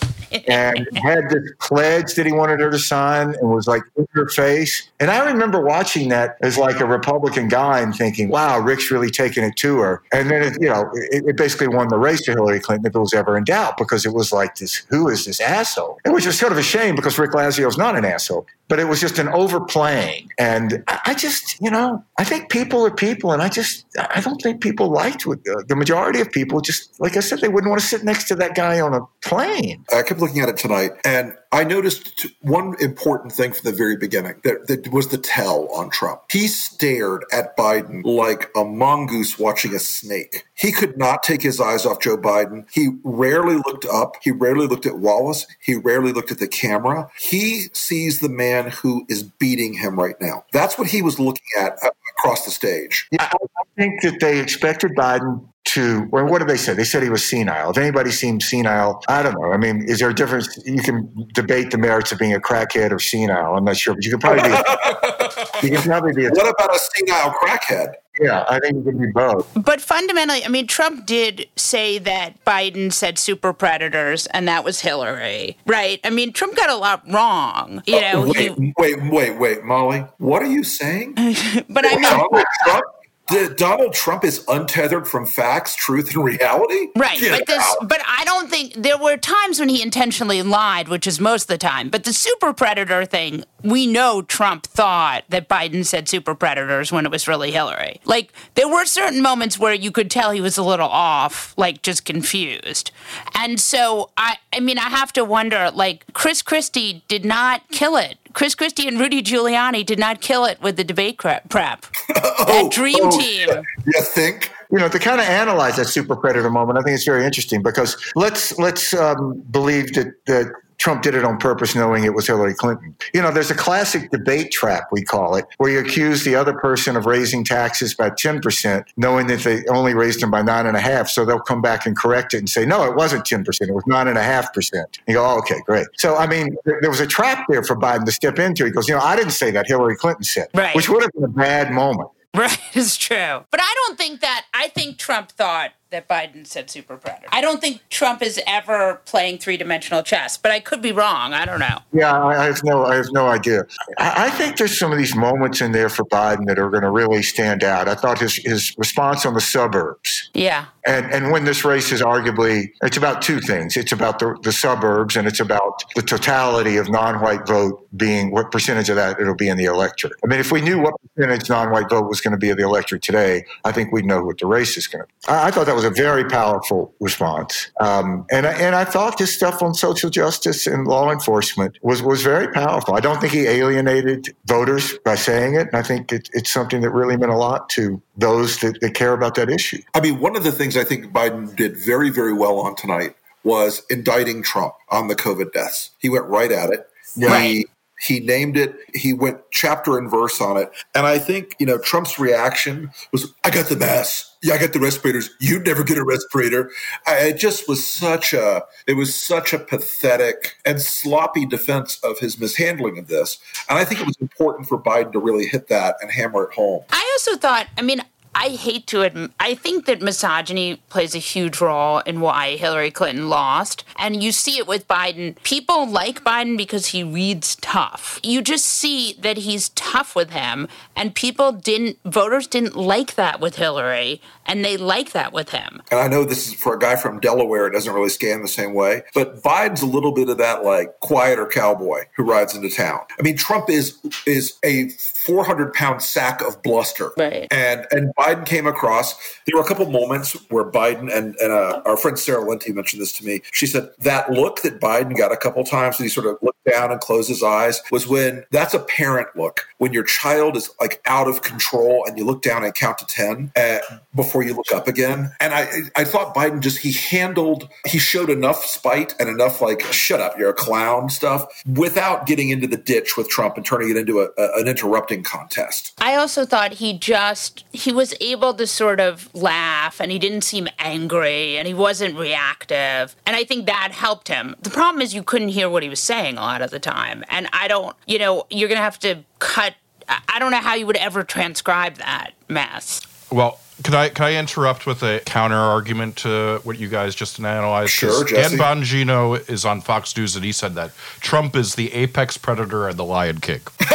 and 0.49 0.89
had 0.97 1.31
this 1.31 1.53
pledge 1.61 2.15
that 2.15 2.27
he 2.27 2.33
wanted 2.33 2.61
her 2.61 2.71
to 2.71 2.79
sign 2.79 3.35
and 3.37 3.51
was 3.51 3.67
like 3.67 3.83
in 3.97 4.07
her 4.13 4.29
face. 4.29 4.91
And 5.01 5.11
I 5.11 5.25
remember 5.25 5.61
watching 5.61 6.09
that 6.09 6.37
as 6.43 6.59
like 6.59 6.81
a 6.81 6.87
Republican 6.87 7.49
guy 7.49 7.81
and 7.81 7.95
thinking, 7.95 8.29
wow, 8.29 8.59
Rick's 8.59 8.91
really 8.91 9.11
taking 9.11 9.45
it 9.45 9.57
to 9.57 9.79
her. 9.79 10.03
And 10.13 10.31
then, 10.31 10.43
it, 10.43 10.61
you 10.61 10.69
know, 10.69 10.91
it, 10.95 11.25
it 11.29 11.37
basically 11.37 11.69
won 11.69 11.89
the 11.89 11.99
race 11.99 12.23
to 12.23 12.33
Hillary 12.33 12.61
Clinton 12.61 12.87
if 12.87 12.95
it 12.95 12.99
was 12.99 13.15
ever 13.15 13.37
in 13.37 13.45
doubt 13.45 13.77
because 13.77 14.05
it 14.05 14.13
was 14.13 14.33
like 14.33 14.57
this, 14.57 14.85
who 14.91 15.09
is 15.09 15.25
this 15.25 15.41
asshole? 15.41 15.99
And 16.05 16.13
which 16.13 16.27
is 16.27 16.39
sort 16.39 16.53
of 16.53 16.59
a 16.59 16.63
shame 16.63 16.97
because 16.97 17.19
Rick 17.19 17.33
Lazio 17.33 17.69
is 17.69 17.79
not 17.79 17.97
an 17.97 18.05
asshole. 18.05 18.47
But 18.69 18.79
it 18.79 18.89
was 18.89 19.01
just 19.01 19.19
an 19.19 19.29
overplaying. 19.29 20.31
And 20.39 20.85
I 20.89 21.15
just, 21.15 21.61
you 21.61 21.71
know, 21.71 22.05
I 22.19 22.25
think 22.25 22.51
people 22.51 22.85
are 22.87 22.91
people, 22.91 23.33
and 23.33 23.43
I 23.43 23.49
just, 23.49 23.87
I 23.99 24.21
don't 24.21 24.41
think 24.41 24.61
people 24.61 24.91
liked 24.91 25.27
what 25.27 25.45
the, 25.45 25.65
the 25.69 25.77
majority 25.77 26.21
of 26.21 26.31
people 26.31 26.61
just, 26.61 26.99
like 27.01 27.17
I 27.17 27.21
said, 27.21 27.41
they 27.41 27.49
wouldn't 27.49 27.71
want 27.71 27.81
to 27.81 27.87
sit 27.87 28.05
next 28.05 28.25
to 28.29 28.35
that 28.37 28.55
guy 28.55 28.81
on 28.81 28.95
a 28.95 29.01
plane. 29.23 29.85
I 29.93 30.03
kept 30.03 30.21
looking 30.21 30.41
at 30.41 30.49
it 30.49 30.57
tonight, 30.57 30.93
and 31.05 31.37
I 31.55 31.63
noticed 31.63 32.27
one 32.41 32.75
important 32.81 33.33
thing 33.33 33.53
from 33.53 33.71
the 33.71 33.77
very 33.77 33.97
beginning 33.97 34.41
that, 34.43 34.67
that, 34.67 34.89
was 34.89 35.09
the 35.09 35.19
tell 35.19 35.69
on 35.73 35.89
Trump. 35.89 36.23
He 36.29 36.49
stared 36.49 37.25
at 37.31 37.57
Biden 37.57 38.05
like 38.05 38.51
a 38.57 38.65
mongoose 38.65 39.39
watching 39.39 39.73
a 39.73 39.79
snake. 39.79 40.47
He 40.55 40.73
could 40.73 40.99
not 40.99 41.23
take 41.23 41.43
his 41.43 41.61
eyes 41.61 41.87
off 41.87 42.01
Joe 42.01 42.17
Biden. 42.17 42.67
He 42.73 42.89
rarely 43.05 43.55
looked 43.55 43.87
up. 43.87 44.17
He 44.21 44.33
rarely 44.33 44.67
looked 44.67 44.85
at 44.85 44.99
Wallace. 44.99 45.47
He 45.63 45.77
rarely 45.77 46.11
looked 46.11 46.33
at 46.33 46.41
the 46.41 46.49
camera. 46.49 47.09
He 47.21 47.67
sees 47.73 48.19
the 48.19 48.29
man 48.29 48.71
who 48.71 49.07
is 49.09 49.23
beating 49.23 49.75
him 49.75 49.97
right 49.97 50.21
now. 50.21 50.45
That's 50.53 50.77
what 50.77 50.89
he 50.89 51.03
was 51.03 51.21
looking 51.21 51.47
at 51.57 51.79
uh, 51.85 51.91
across 52.19 52.45
the 52.45 52.51
stage. 52.51 53.09
I 53.21 53.31
think 53.77 54.03
that 54.03 54.19
they 54.19 54.41
expected 54.41 54.97
Biden 54.97 55.47
to, 55.67 56.07
well, 56.11 56.27
what 56.27 56.39
did 56.39 56.49
they 56.49 56.57
say? 56.57 56.75
They 56.75 56.85
said 56.85 57.03
he 57.03 57.09
was 57.09 57.25
senile. 57.25 57.71
If 57.71 57.79
anybody 57.79 58.11
seemed 58.11 58.43
senile, 58.43 59.03
I 59.09 59.23
don't 59.23 59.35
know. 59.41 59.53
I 59.53 59.57
mean, 59.57 59.83
is 59.83 59.99
there 59.99 60.11
a 60.11 60.15
difference? 60.15 60.59
You 60.65 60.83
can 60.83 61.29
debate 61.33 61.71
the 61.71 61.79
merits 61.79 62.13
of 62.13 62.19
being 62.19 62.35
a 62.35 62.41
crackhead 62.41 62.93
or 62.93 62.99
senile. 62.99 63.57
I'm 63.57 63.65
not 63.65 63.77
sure, 63.77 63.95
but 63.95 64.05
you 64.05 64.11
can 64.11 64.21
probably 64.21 64.43
be. 64.43 64.49
you 65.67 65.71
can 65.71 65.83
probably 65.83 66.13
be. 66.13 66.27
A, 66.27 66.31
what 66.31 66.49
about 66.49 66.75
a 66.75 66.79
senile 66.79 67.31
crackhead? 67.33 67.95
Yeah, 68.21 68.45
I 68.49 68.61
think 68.61 68.77
it 68.77 68.85
could 68.85 69.01
be 69.01 69.09
both. 69.09 69.51
But 69.57 69.81
fundamentally, 69.81 70.45
I 70.45 70.49
mean, 70.49 70.69
Trump 70.69 71.05
did 71.05 71.49
say 71.57 71.99
that 71.99 72.45
Biden 72.45 72.93
said 72.93 73.19
super 73.19 73.53
predators, 73.53 74.27
and 74.27 74.47
that 74.47 74.63
was 74.63 74.81
Hillary, 74.81 75.57
right? 75.67 75.99
I 76.05 76.11
mean, 76.11 76.33
Trump 76.33 76.55
got 76.55 76.71
a 76.71 76.77
lot 76.77 77.03
wrong. 77.11 77.83
You 77.87 78.01
know, 78.01 78.23
uh, 78.23 78.27
wait, 78.27 78.53
he, 78.57 78.73
wait, 78.79 79.11
wait, 79.11 79.39
wait, 79.39 79.65
Molly, 79.65 80.07
what 80.19 80.43
are 80.43 80.51
you 80.51 80.63
saying? 80.63 81.15
but 81.69 81.85
I 81.85 81.95
mean, 81.95 82.03
Donald 82.03 82.45
Trump 82.65 82.85
the, 83.29 83.55
Donald 83.57 83.95
Trump 83.95 84.23
is 84.23 84.45
untethered 84.49 85.09
from 85.09 85.25
facts, 85.25 85.75
truth, 85.75 86.15
and 86.15 86.23
reality. 86.23 86.89
Right, 86.95 87.19
but 87.21 87.47
this, 87.47 87.77
but 87.83 88.01
I 88.07 88.25
don't 88.25 88.51
think 88.51 88.75
there 88.75 88.99
were 88.99 89.17
times 89.17 89.59
when 89.59 89.71
he 89.71 89.83
intentionally 89.83 90.43
lied, 90.43 90.89
which 90.89 91.07
is 91.07 91.19
most 91.19 91.45
of 91.45 91.49
the 91.49 91.59
time. 91.59 91.89
But 91.89 92.05
the 92.05 92.13
super 92.13 92.53
predator 92.53 93.07
thing, 93.07 93.45
we 93.63 93.87
know 93.87 94.21
Trump 94.21 94.67
thought 94.67 95.25
that 95.31 95.49
Biden 95.49 95.87
said 95.87 96.07
super 96.07 96.35
predators 96.35 96.93
when 96.93 97.07
it 97.07 97.11
was 97.11 97.27
really 97.27 97.51
Hillary. 97.51 98.01
Like 98.05 98.31
there 98.57 98.69
were 98.69 98.85
certain 98.85 99.23
moments 99.23 99.59
where 99.59 99.73
you 99.73 99.91
could 99.91 100.11
tell 100.11 100.31
he 100.31 100.43
was 100.43 100.59
a 100.59 100.63
little 100.63 100.89
off, 100.89 101.55
like 101.57 101.81
just 101.81 102.05
confused. 102.05 102.91
And 103.35 103.59
so 103.59 104.11
I, 104.19 104.37
I 104.53 104.61
mean, 104.61 104.77
I 104.77 104.91
have 104.91 105.13
to 105.15 105.25
wonder. 105.25 105.71
Like 105.73 106.05
Chris 106.13 106.43
Christie 106.43 107.03
did 107.09 107.25
not 107.25 107.63
kill 107.71 107.97
it 107.97 108.19
Chris 108.35 108.55
Christie 108.55 108.89
and 108.89 108.99
Rudy 109.01 109.23
Giuliani 109.23 109.87
did 109.87 109.99
not 109.99 110.21
kill 110.21 110.45
it 110.45 110.61
with 110.61 110.77
the 110.77 110.85
debate 110.85 111.19
prep. 111.19 111.51
oh, 112.17 112.45
that 112.47 112.71
dream 112.71 112.97
oh, 113.01 113.19
team. 113.19 113.49
You 113.87 114.03
think? 114.03 114.51
You 114.71 114.79
know, 114.79 114.89
to 114.89 114.99
kind 114.99 115.21
of 115.21 115.27
analyze 115.27 115.77
that 115.77 115.87
super 115.87 116.17
predator 116.17 116.51
moment, 116.51 116.79
I 116.79 116.83
think 116.83 116.97
it's 116.97 117.05
very 117.05 117.25
interesting 117.25 117.63
because 117.63 117.97
let's 118.17 118.59
let's 118.59 118.93
um, 118.93 119.41
believe 119.51 119.95
that 119.95 120.13
that 120.27 120.53
Trump 120.85 121.01
did 121.01 121.15
it 121.15 121.25
on 121.25 121.39
purpose, 121.39 121.75
knowing 121.75 122.05
it 122.05 122.13
was 122.13 122.27
Hillary 122.27 122.53
Clinton. 122.53 122.95
You 123.15 123.23
know, 123.23 123.31
there's 123.31 123.51
a 123.51 123.55
classic 123.55 124.11
debate 124.11 124.53
trap, 124.53 124.89
we 124.93 125.03
call 125.03 125.35
it, 125.35 125.47
where 125.57 125.71
you 125.71 125.79
accuse 125.79 126.25
the 126.25 126.35
other 126.35 126.53
person 126.53 126.95
of 126.95 127.07
raising 127.07 127.43
taxes 127.43 127.95
by 127.95 128.11
10%, 128.11 128.85
knowing 128.99 129.27
that 129.29 129.41
they 129.41 129.65
only 129.69 129.95
raised 129.95 130.21
them 130.21 130.31
by 130.31 130.43
9.5. 130.43 131.09
So 131.09 131.25
they'll 131.25 131.41
come 131.41 131.63
back 131.63 131.87
and 131.87 131.97
correct 131.97 132.35
it 132.35 132.41
and 132.41 132.51
say, 132.51 132.67
no, 132.67 132.85
it 132.85 132.97
wasn't 132.97 133.25
10%, 133.25 133.47
it 133.63 133.73
was 133.73 133.83
9.5%. 133.85 134.85
You 135.09 135.15
go, 135.15 135.25
oh, 135.25 135.39
okay, 135.39 135.57
great. 135.65 135.87
So, 135.97 136.17
I 136.17 136.27
mean, 136.27 136.55
there 136.67 136.91
was 136.91 137.01
a 137.01 137.07
trap 137.07 137.47
there 137.49 137.63
for 137.63 137.77
Biden 137.77 138.05
to 138.05 138.13
step 138.13 138.39
into. 138.39 138.67
He 138.67 138.71
goes, 138.71 138.87
you 138.87 138.95
know, 138.95 139.01
I 139.01 139.17
didn't 139.17 139.33
say 139.33 139.51
that, 139.53 139.67
Hillary 139.67 139.97
Clinton 139.97 140.25
said, 140.25 140.49
right. 140.53 140.77
which 140.77 140.91
would 140.91 141.01
have 141.03 141.13
been 141.13 141.25
a 141.25 141.29
bad 141.29 141.73
moment. 141.73 142.11
Right, 142.35 142.59
it's 142.73 142.97
true. 142.97 143.45
But 143.49 143.61
I 143.61 143.75
don't 143.87 143.97
think 143.97 144.21
that, 144.23 144.45
I 144.53 144.67
think 144.67 144.99
Trump 144.99 145.31
thought 145.31 145.71
that 145.95 146.09
Biden 146.09 146.45
said 146.45 146.69
super 146.71 146.97
predator. 146.97 147.29
I 147.31 147.41
don't 147.41 147.61
think 147.61 147.81
Trump 147.89 148.21
is 148.21 148.41
ever 148.47 149.01
playing 149.07 149.39
three 149.39 149.57
dimensional 149.57 150.03
chess, 150.03 150.37
but 150.37 150.51
I 150.51 150.59
could 150.59 150.83
be 150.83 150.91
wrong. 150.91 151.33
I 151.33 151.45
don't 151.45 151.61
know. 151.61 151.79
Yeah, 151.93 152.13
I 152.13 152.47
have 152.47 152.63
no, 152.65 152.85
I 152.85 152.97
have 152.97 153.13
no 153.13 153.29
idea. 153.29 153.65
I, 153.99 154.27
I 154.27 154.31
think 154.31 154.57
there's 154.57 154.77
some 154.77 154.91
of 154.91 154.99
these 154.99 155.15
moments 155.15 155.61
in 155.61 155.71
there 155.71 155.89
for 155.89 156.05
Biden 156.07 156.47
that 156.47 156.59
are 156.59 156.69
going 156.69 156.83
to 156.83 156.91
really 156.91 157.23
stand 157.23 157.63
out. 157.63 157.89
I 157.89 157.95
thought 157.95 158.19
his 158.19 158.37
his 158.37 158.75
response 158.77 159.25
on 159.25 159.35
the 159.35 159.41
suburbs. 159.41 160.31
Yeah. 160.35 160.67
And 160.87 161.11
and 161.13 161.31
when 161.31 161.45
this 161.45 161.65
race 161.65 161.93
is 161.93 162.03
arguably, 162.03 162.71
it's 162.83 162.97
about 162.97 163.23
two 163.23 163.41
things. 163.41 163.77
It's 163.77 163.93
about 163.93 164.19
the, 164.19 164.37
the 164.43 164.53
suburbs, 164.53 165.17
and 165.17 165.27
it's 165.29 165.41
about 165.41 165.85
the 165.95 166.03
totality 166.03 166.77
of 166.77 166.91
non-white 166.91 167.47
vote 167.47 167.87
being 167.97 168.33
what 168.33 168.51
percentage 168.51 168.91
of 168.91 168.97
that 168.97 169.21
it'll 169.21 169.37
be 169.37 169.49
in 169.49 169.57
the 169.57 169.65
electorate. 169.65 170.15
I 170.25 170.27
mean, 170.27 170.41
if 170.41 170.51
we 170.51 170.61
knew 170.61 170.81
what 170.81 170.95
percentage 171.17 171.49
non-white 171.49 171.89
vote 171.89 172.09
was 172.09 172.21
going 172.21 172.33
to 172.33 172.39
be 172.39 172.51
of 172.51 172.57
the 172.57 172.65
electorate 172.65 173.03
today, 173.03 173.47
I 173.65 173.73
think 173.73 173.93
we'd 173.93 174.05
know 174.05 174.25
what 174.25 174.39
the 174.39 174.47
race 174.47 174.77
is 174.77 174.87
going 174.87 175.03
to. 175.03 175.07
be. 175.07 175.13
I, 175.29 175.47
I 175.47 175.51
thought 175.51 175.67
that 175.67 175.77
was 175.77 175.84
was 175.85 175.99
a 175.99 176.03
very 176.03 176.25
powerful 176.25 176.95
response. 177.01 177.71
Um, 177.81 178.27
and, 178.31 178.47
I, 178.47 178.53
and 178.53 178.75
I 178.75 178.85
thought 178.85 179.19
his 179.19 179.35
stuff 179.35 179.63
on 179.63 179.75
social 179.75 180.11
justice 180.11 180.67
and 180.67 180.87
law 180.87 181.11
enforcement 181.11 181.79
was, 181.83 182.03
was 182.03 182.23
very 182.23 182.49
powerful. 182.53 182.95
I 182.95 183.01
don't 183.01 183.21
think 183.21 183.33
he 183.33 183.47
alienated 183.47 184.35
voters 184.47 184.97
by 185.05 185.15
saying 185.15 185.55
it. 185.55 185.69
And 185.69 185.77
I 185.77 185.83
think 185.83 186.13
it, 186.13 186.29
it's 186.33 186.53
something 186.53 186.81
that 186.83 186.91
really 186.91 187.17
meant 187.17 187.33
a 187.33 187.37
lot 187.37 187.69
to 187.71 188.01
those 188.17 188.59
that, 188.61 188.81
that 188.81 188.95
care 188.95 189.13
about 189.13 189.35
that 189.37 189.51
issue. 189.51 189.83
I 189.95 190.01
mean, 190.01 190.21
one 190.21 190.37
of 190.37 190.45
the 190.45 190.53
things 190.53 190.77
I 190.77 190.85
think 190.85 191.13
Biden 191.13 191.55
did 191.55 191.77
very, 191.77 192.11
very 192.11 192.33
well 192.33 192.59
on 192.61 192.77
tonight 192.77 193.17
was 193.43 193.83
indicting 193.91 194.43
Trump 194.43 194.75
on 194.91 195.09
the 195.09 195.15
COVID 195.15 195.53
deaths. 195.53 195.91
He 195.99 196.09
went 196.09 196.25
right 196.25 196.51
at 196.51 196.71
it. 196.71 196.89
Yeah. 197.17 197.41
He, 197.43 197.67
he 198.05 198.21
named 198.21 198.57
it. 198.57 198.77
He 198.95 199.13
went 199.13 199.41
chapter 199.51 199.99
and 199.99 200.11
verse 200.11 200.41
on 200.41 200.57
it. 200.57 200.71
And 200.95 201.07
I 201.07 201.19
think, 201.19 201.57
you 201.59 201.67
know, 201.67 201.79
Trump's 201.79 202.19
reaction 202.19 202.91
was, 203.13 203.35
I 203.45 203.51
got 203.51 203.67
the 203.67 203.77
mask. 203.77 204.31
Yeah, 204.43 204.55
I 204.55 204.59
got 204.59 204.75
the 204.75 204.81
respirators. 204.81 205.31
You'd 205.41 205.65
never 205.65 205.83
get 205.83 205.97
a 205.97 206.05
respirator. 206.05 206.71
I, 207.07 207.29
it 207.29 207.39
just 207.39 207.67
was 207.67 207.87
such 207.87 208.35
a, 208.35 208.65
it 208.87 208.93
was 208.93 209.15
such 209.15 209.55
a 209.55 209.59
pathetic 209.59 210.57
and 210.67 210.83
sloppy 210.83 211.47
defense 211.47 211.99
of 212.05 212.19
his 212.19 212.39
mishandling 212.39 212.99
of 212.99 213.09
this. 213.09 213.39
And 213.71 213.79
I 213.79 213.87
think 213.87 214.03
it 214.03 214.07
was 214.07 214.19
important 214.21 214.69
for 214.69 214.79
Biden 214.79 215.13
to 215.13 215.19
really 215.19 215.47
hit 215.47 215.69
that 215.69 215.97
and 216.03 216.11
hammer 216.11 216.45
it 216.45 216.55
home. 216.55 216.85
I 216.91 217.11
also 217.15 217.39
thought, 217.39 217.69
I 217.79 217.83
mean, 217.83 218.03
I 218.35 218.49
hate 218.49 218.87
to 218.89 219.03
admit, 219.03 219.31
I 219.39 219.55
think 219.55 219.87
that 219.87 220.03
misogyny 220.03 220.77
plays 220.89 221.15
a 221.15 221.19
huge 221.19 221.61
role 221.61 221.99
in 222.01 222.21
why 222.21 222.57
Hillary 222.57 222.91
Clinton 222.91 223.29
lost. 223.29 223.85
And 223.97 224.23
you 224.23 224.33
see 224.33 224.59
it 224.59 224.67
with 224.67 224.89
Biden. 224.89 225.41
People 225.45 225.89
like 225.89 226.25
Biden 226.25 226.57
because 226.57 226.87
he 226.89 227.05
reads 227.05 227.57
tough. 227.57 228.19
You 228.23 228.43
just 228.43 228.65
see 228.65 229.15
that 229.21 229.39
he's 229.39 229.69
tough 229.71 230.17
with 230.17 230.31
him. 230.31 230.69
And 230.97 231.15
people 231.15 231.53
didn't, 231.53 231.99
voters 232.05 232.47
didn't 232.47 232.77
like 232.77 233.15
that 233.15 233.41
with 233.41 233.57
Hillary. 233.57 234.21
And 234.47 234.65
they 234.65 234.77
like 234.77 235.13
that 235.13 235.33
with 235.33 235.51
him. 235.51 235.81
And 235.91 236.01
I 236.01 236.09
know 236.09 236.25
this 236.25 236.49
is 236.49 236.55
for 236.55 236.75
a 236.75 236.79
guy 236.79 236.97
from 236.97 237.21
Delaware, 237.21 237.67
it 237.67 237.73
doesn't 237.73 237.95
really 237.95 238.11
scan 238.11 238.43
the 238.43 238.49
same 238.49 238.75
way. 238.75 239.03
But 239.15 239.43
Biden's 239.43 239.81
a 239.81 239.87
little 239.87 240.13
bit 240.13 240.29
of 240.29 240.39
that 240.39 240.65
like 240.65 241.01
quieter 241.01 241.47
cowboy 241.47 242.05
who 242.17 242.25
rides 242.25 242.55
into 242.55 242.69
town. 242.69 243.01
I 243.19 243.23
mean, 243.23 243.37
Trump 243.37 243.71
is 243.71 243.97
is 244.27 244.59
a 244.63 244.89
400 244.91 245.73
pound 245.73 246.03
sack 246.03 246.43
of 246.43 246.63
bluster. 246.63 247.13
Right. 247.17 247.49
And, 247.51 247.87
and 247.91 248.15
Biden 248.17 248.24
came 248.47 248.67
across. 248.67 249.15
There 249.47 249.57
were 249.57 249.63
a 249.63 249.67
couple 249.67 249.91
moments 249.91 250.33
where 250.51 250.65
Biden 250.65 251.15
and, 251.15 251.35
and 251.37 251.53
uh, 251.53 251.83
our 251.85 251.97
friend 251.97 252.19
Sarah 252.19 252.45
Lenti 252.45 252.75
mentioned 252.75 253.03
this 253.03 253.13
to 253.15 253.25
me. 253.25 253.43
She 253.53 253.67
said 253.67 253.91
that 253.99 254.31
look 254.31 254.63
that 254.63 254.81
Biden 254.81 255.17
got 255.17 255.33
a 255.33 255.37
couple 255.37 255.63
times, 255.65 255.99
and 255.99 256.05
he 256.05 256.09
sort 256.09 256.27
of 256.27 256.39
looked 256.43 256.65
down 256.65 256.91
and 256.91 257.01
closed 257.01 257.29
his 257.29 257.43
eyes, 257.43 257.83
was 257.91 258.07
when 258.07 258.45
that's 258.51 258.75
a 258.75 258.79
parent 258.79 259.29
look. 259.37 259.67
When 259.79 259.93
your 259.93 260.05
child 260.05 260.57
is 260.57 260.71
like 260.81 261.01
out 261.07 261.29
of 261.29 261.43
control 261.43 262.05
and 262.07 262.17
you 262.17 262.25
look 262.25 262.43
down 262.43 262.65
and 262.65 262.75
count 262.75 262.99
to 262.99 263.07
10 263.07 263.53
uh, 263.57 263.79
before 264.15 264.43
you 264.43 264.55
look 264.55 264.73
up 264.73 264.89
again. 264.89 265.33
And 265.41 265.53
I, 265.53 265.69
I 265.97 266.05
thought 266.05 266.35
Biden 266.35 266.61
just, 266.61 266.79
he 266.79 266.93
handled, 266.93 267.69
he 267.87 267.99
showed 267.99 268.31
enough 268.31 268.65
spite 268.65 269.15
and 269.19 269.29
enough 269.29 269.61
like, 269.61 269.83
shut 269.93 270.21
up, 270.21 270.39
you're 270.39 270.51
a 270.51 270.55
clown 270.55 271.11
stuff 271.11 271.63
without 271.67 272.27
getting 272.27 272.49
into 272.49 272.67
the 272.67 272.77
ditch 272.77 273.17
with 273.17 273.29
Trump 273.29 273.57
and 273.57 273.67
turning 273.67 273.91
it 273.91 273.97
into 273.97 274.21
a, 274.21 274.29
a, 274.39 274.61
an 274.61 274.69
interrupting 274.69 275.23
contest. 275.23 275.93
I 275.99 276.17
also 276.17 276.45
thought 276.45 276.75
he 276.75 276.99
just, 276.99 277.65
he 277.73 277.93
was 277.93 278.14
able 278.21 278.55
to 278.55 278.67
sort 278.67 279.01
of 279.01 279.33
laugh 279.35 280.01
and 280.01 280.11
he 280.11 280.19
didn't 280.19 280.43
seem 280.43 280.69
angry 280.79 281.57
and 281.57 281.67
he 281.67 281.75
wasn't 281.75 282.17
reactive. 282.17 283.17
And 283.27 283.37
I 283.37 283.45
think 283.45 283.67
that 283.67 283.93
helped 283.93 284.29
him. 284.29 284.57
The 284.63 284.71
problem 284.71 285.03
is 285.03 285.15
you 285.15 285.23
couldn't 285.23 285.49
hear 285.49 285.69
what 285.69 285.83
he 285.83 285.89
was 285.89 286.01
saying 286.01 286.37
a 286.37 286.41
lot 286.41 286.63
of 286.63 286.71
the 286.71 286.81
time. 286.81 287.25
And 287.29 287.49
I 287.53 287.69
don't, 287.69 287.97
you 288.07 288.19
know, 288.19 288.47
you're 288.51 288.69
going 288.69 288.79
to 288.79 288.83
have 288.83 288.99
to 289.01 289.19
cut. 289.39 289.75
I 290.09 290.39
don't 290.39 290.51
know 290.51 290.59
how 290.59 290.75
you 290.75 290.87
would 290.87 290.97
ever 290.97 291.25
transcribe 291.25 291.97
that 291.97 292.33
mess. 292.49 293.01
Well, 293.31 293.59
could 293.83 293.95
I 293.95 294.09
could 294.09 294.23
I 294.23 294.37
interrupt 294.37 294.87
with 294.87 295.03
a 295.03 295.21
counter 295.27 295.57
argument 295.57 296.17
to 296.19 296.61
what 296.63 296.79
you 296.79 296.89
guys 296.89 297.15
just 297.15 297.41
analyzed? 297.41 297.91
Sure, 297.91 298.25
Jesse. 298.25 298.57
Dan 298.57 298.59
Bongino 298.59 299.49
is 299.51 299.65
on 299.65 299.81
Fox 299.81 300.17
News 300.17 300.37
and 300.37 300.45
he 300.45 300.53
said 300.53 300.75
that 300.77 300.93
Trump 301.21 301.57
is 301.57 301.75
the 301.75 301.93
apex 301.93 302.39
predator 302.39 302.87
and 302.87 302.97
the 302.97 303.05
lion 303.05 303.41
king. 303.41 303.61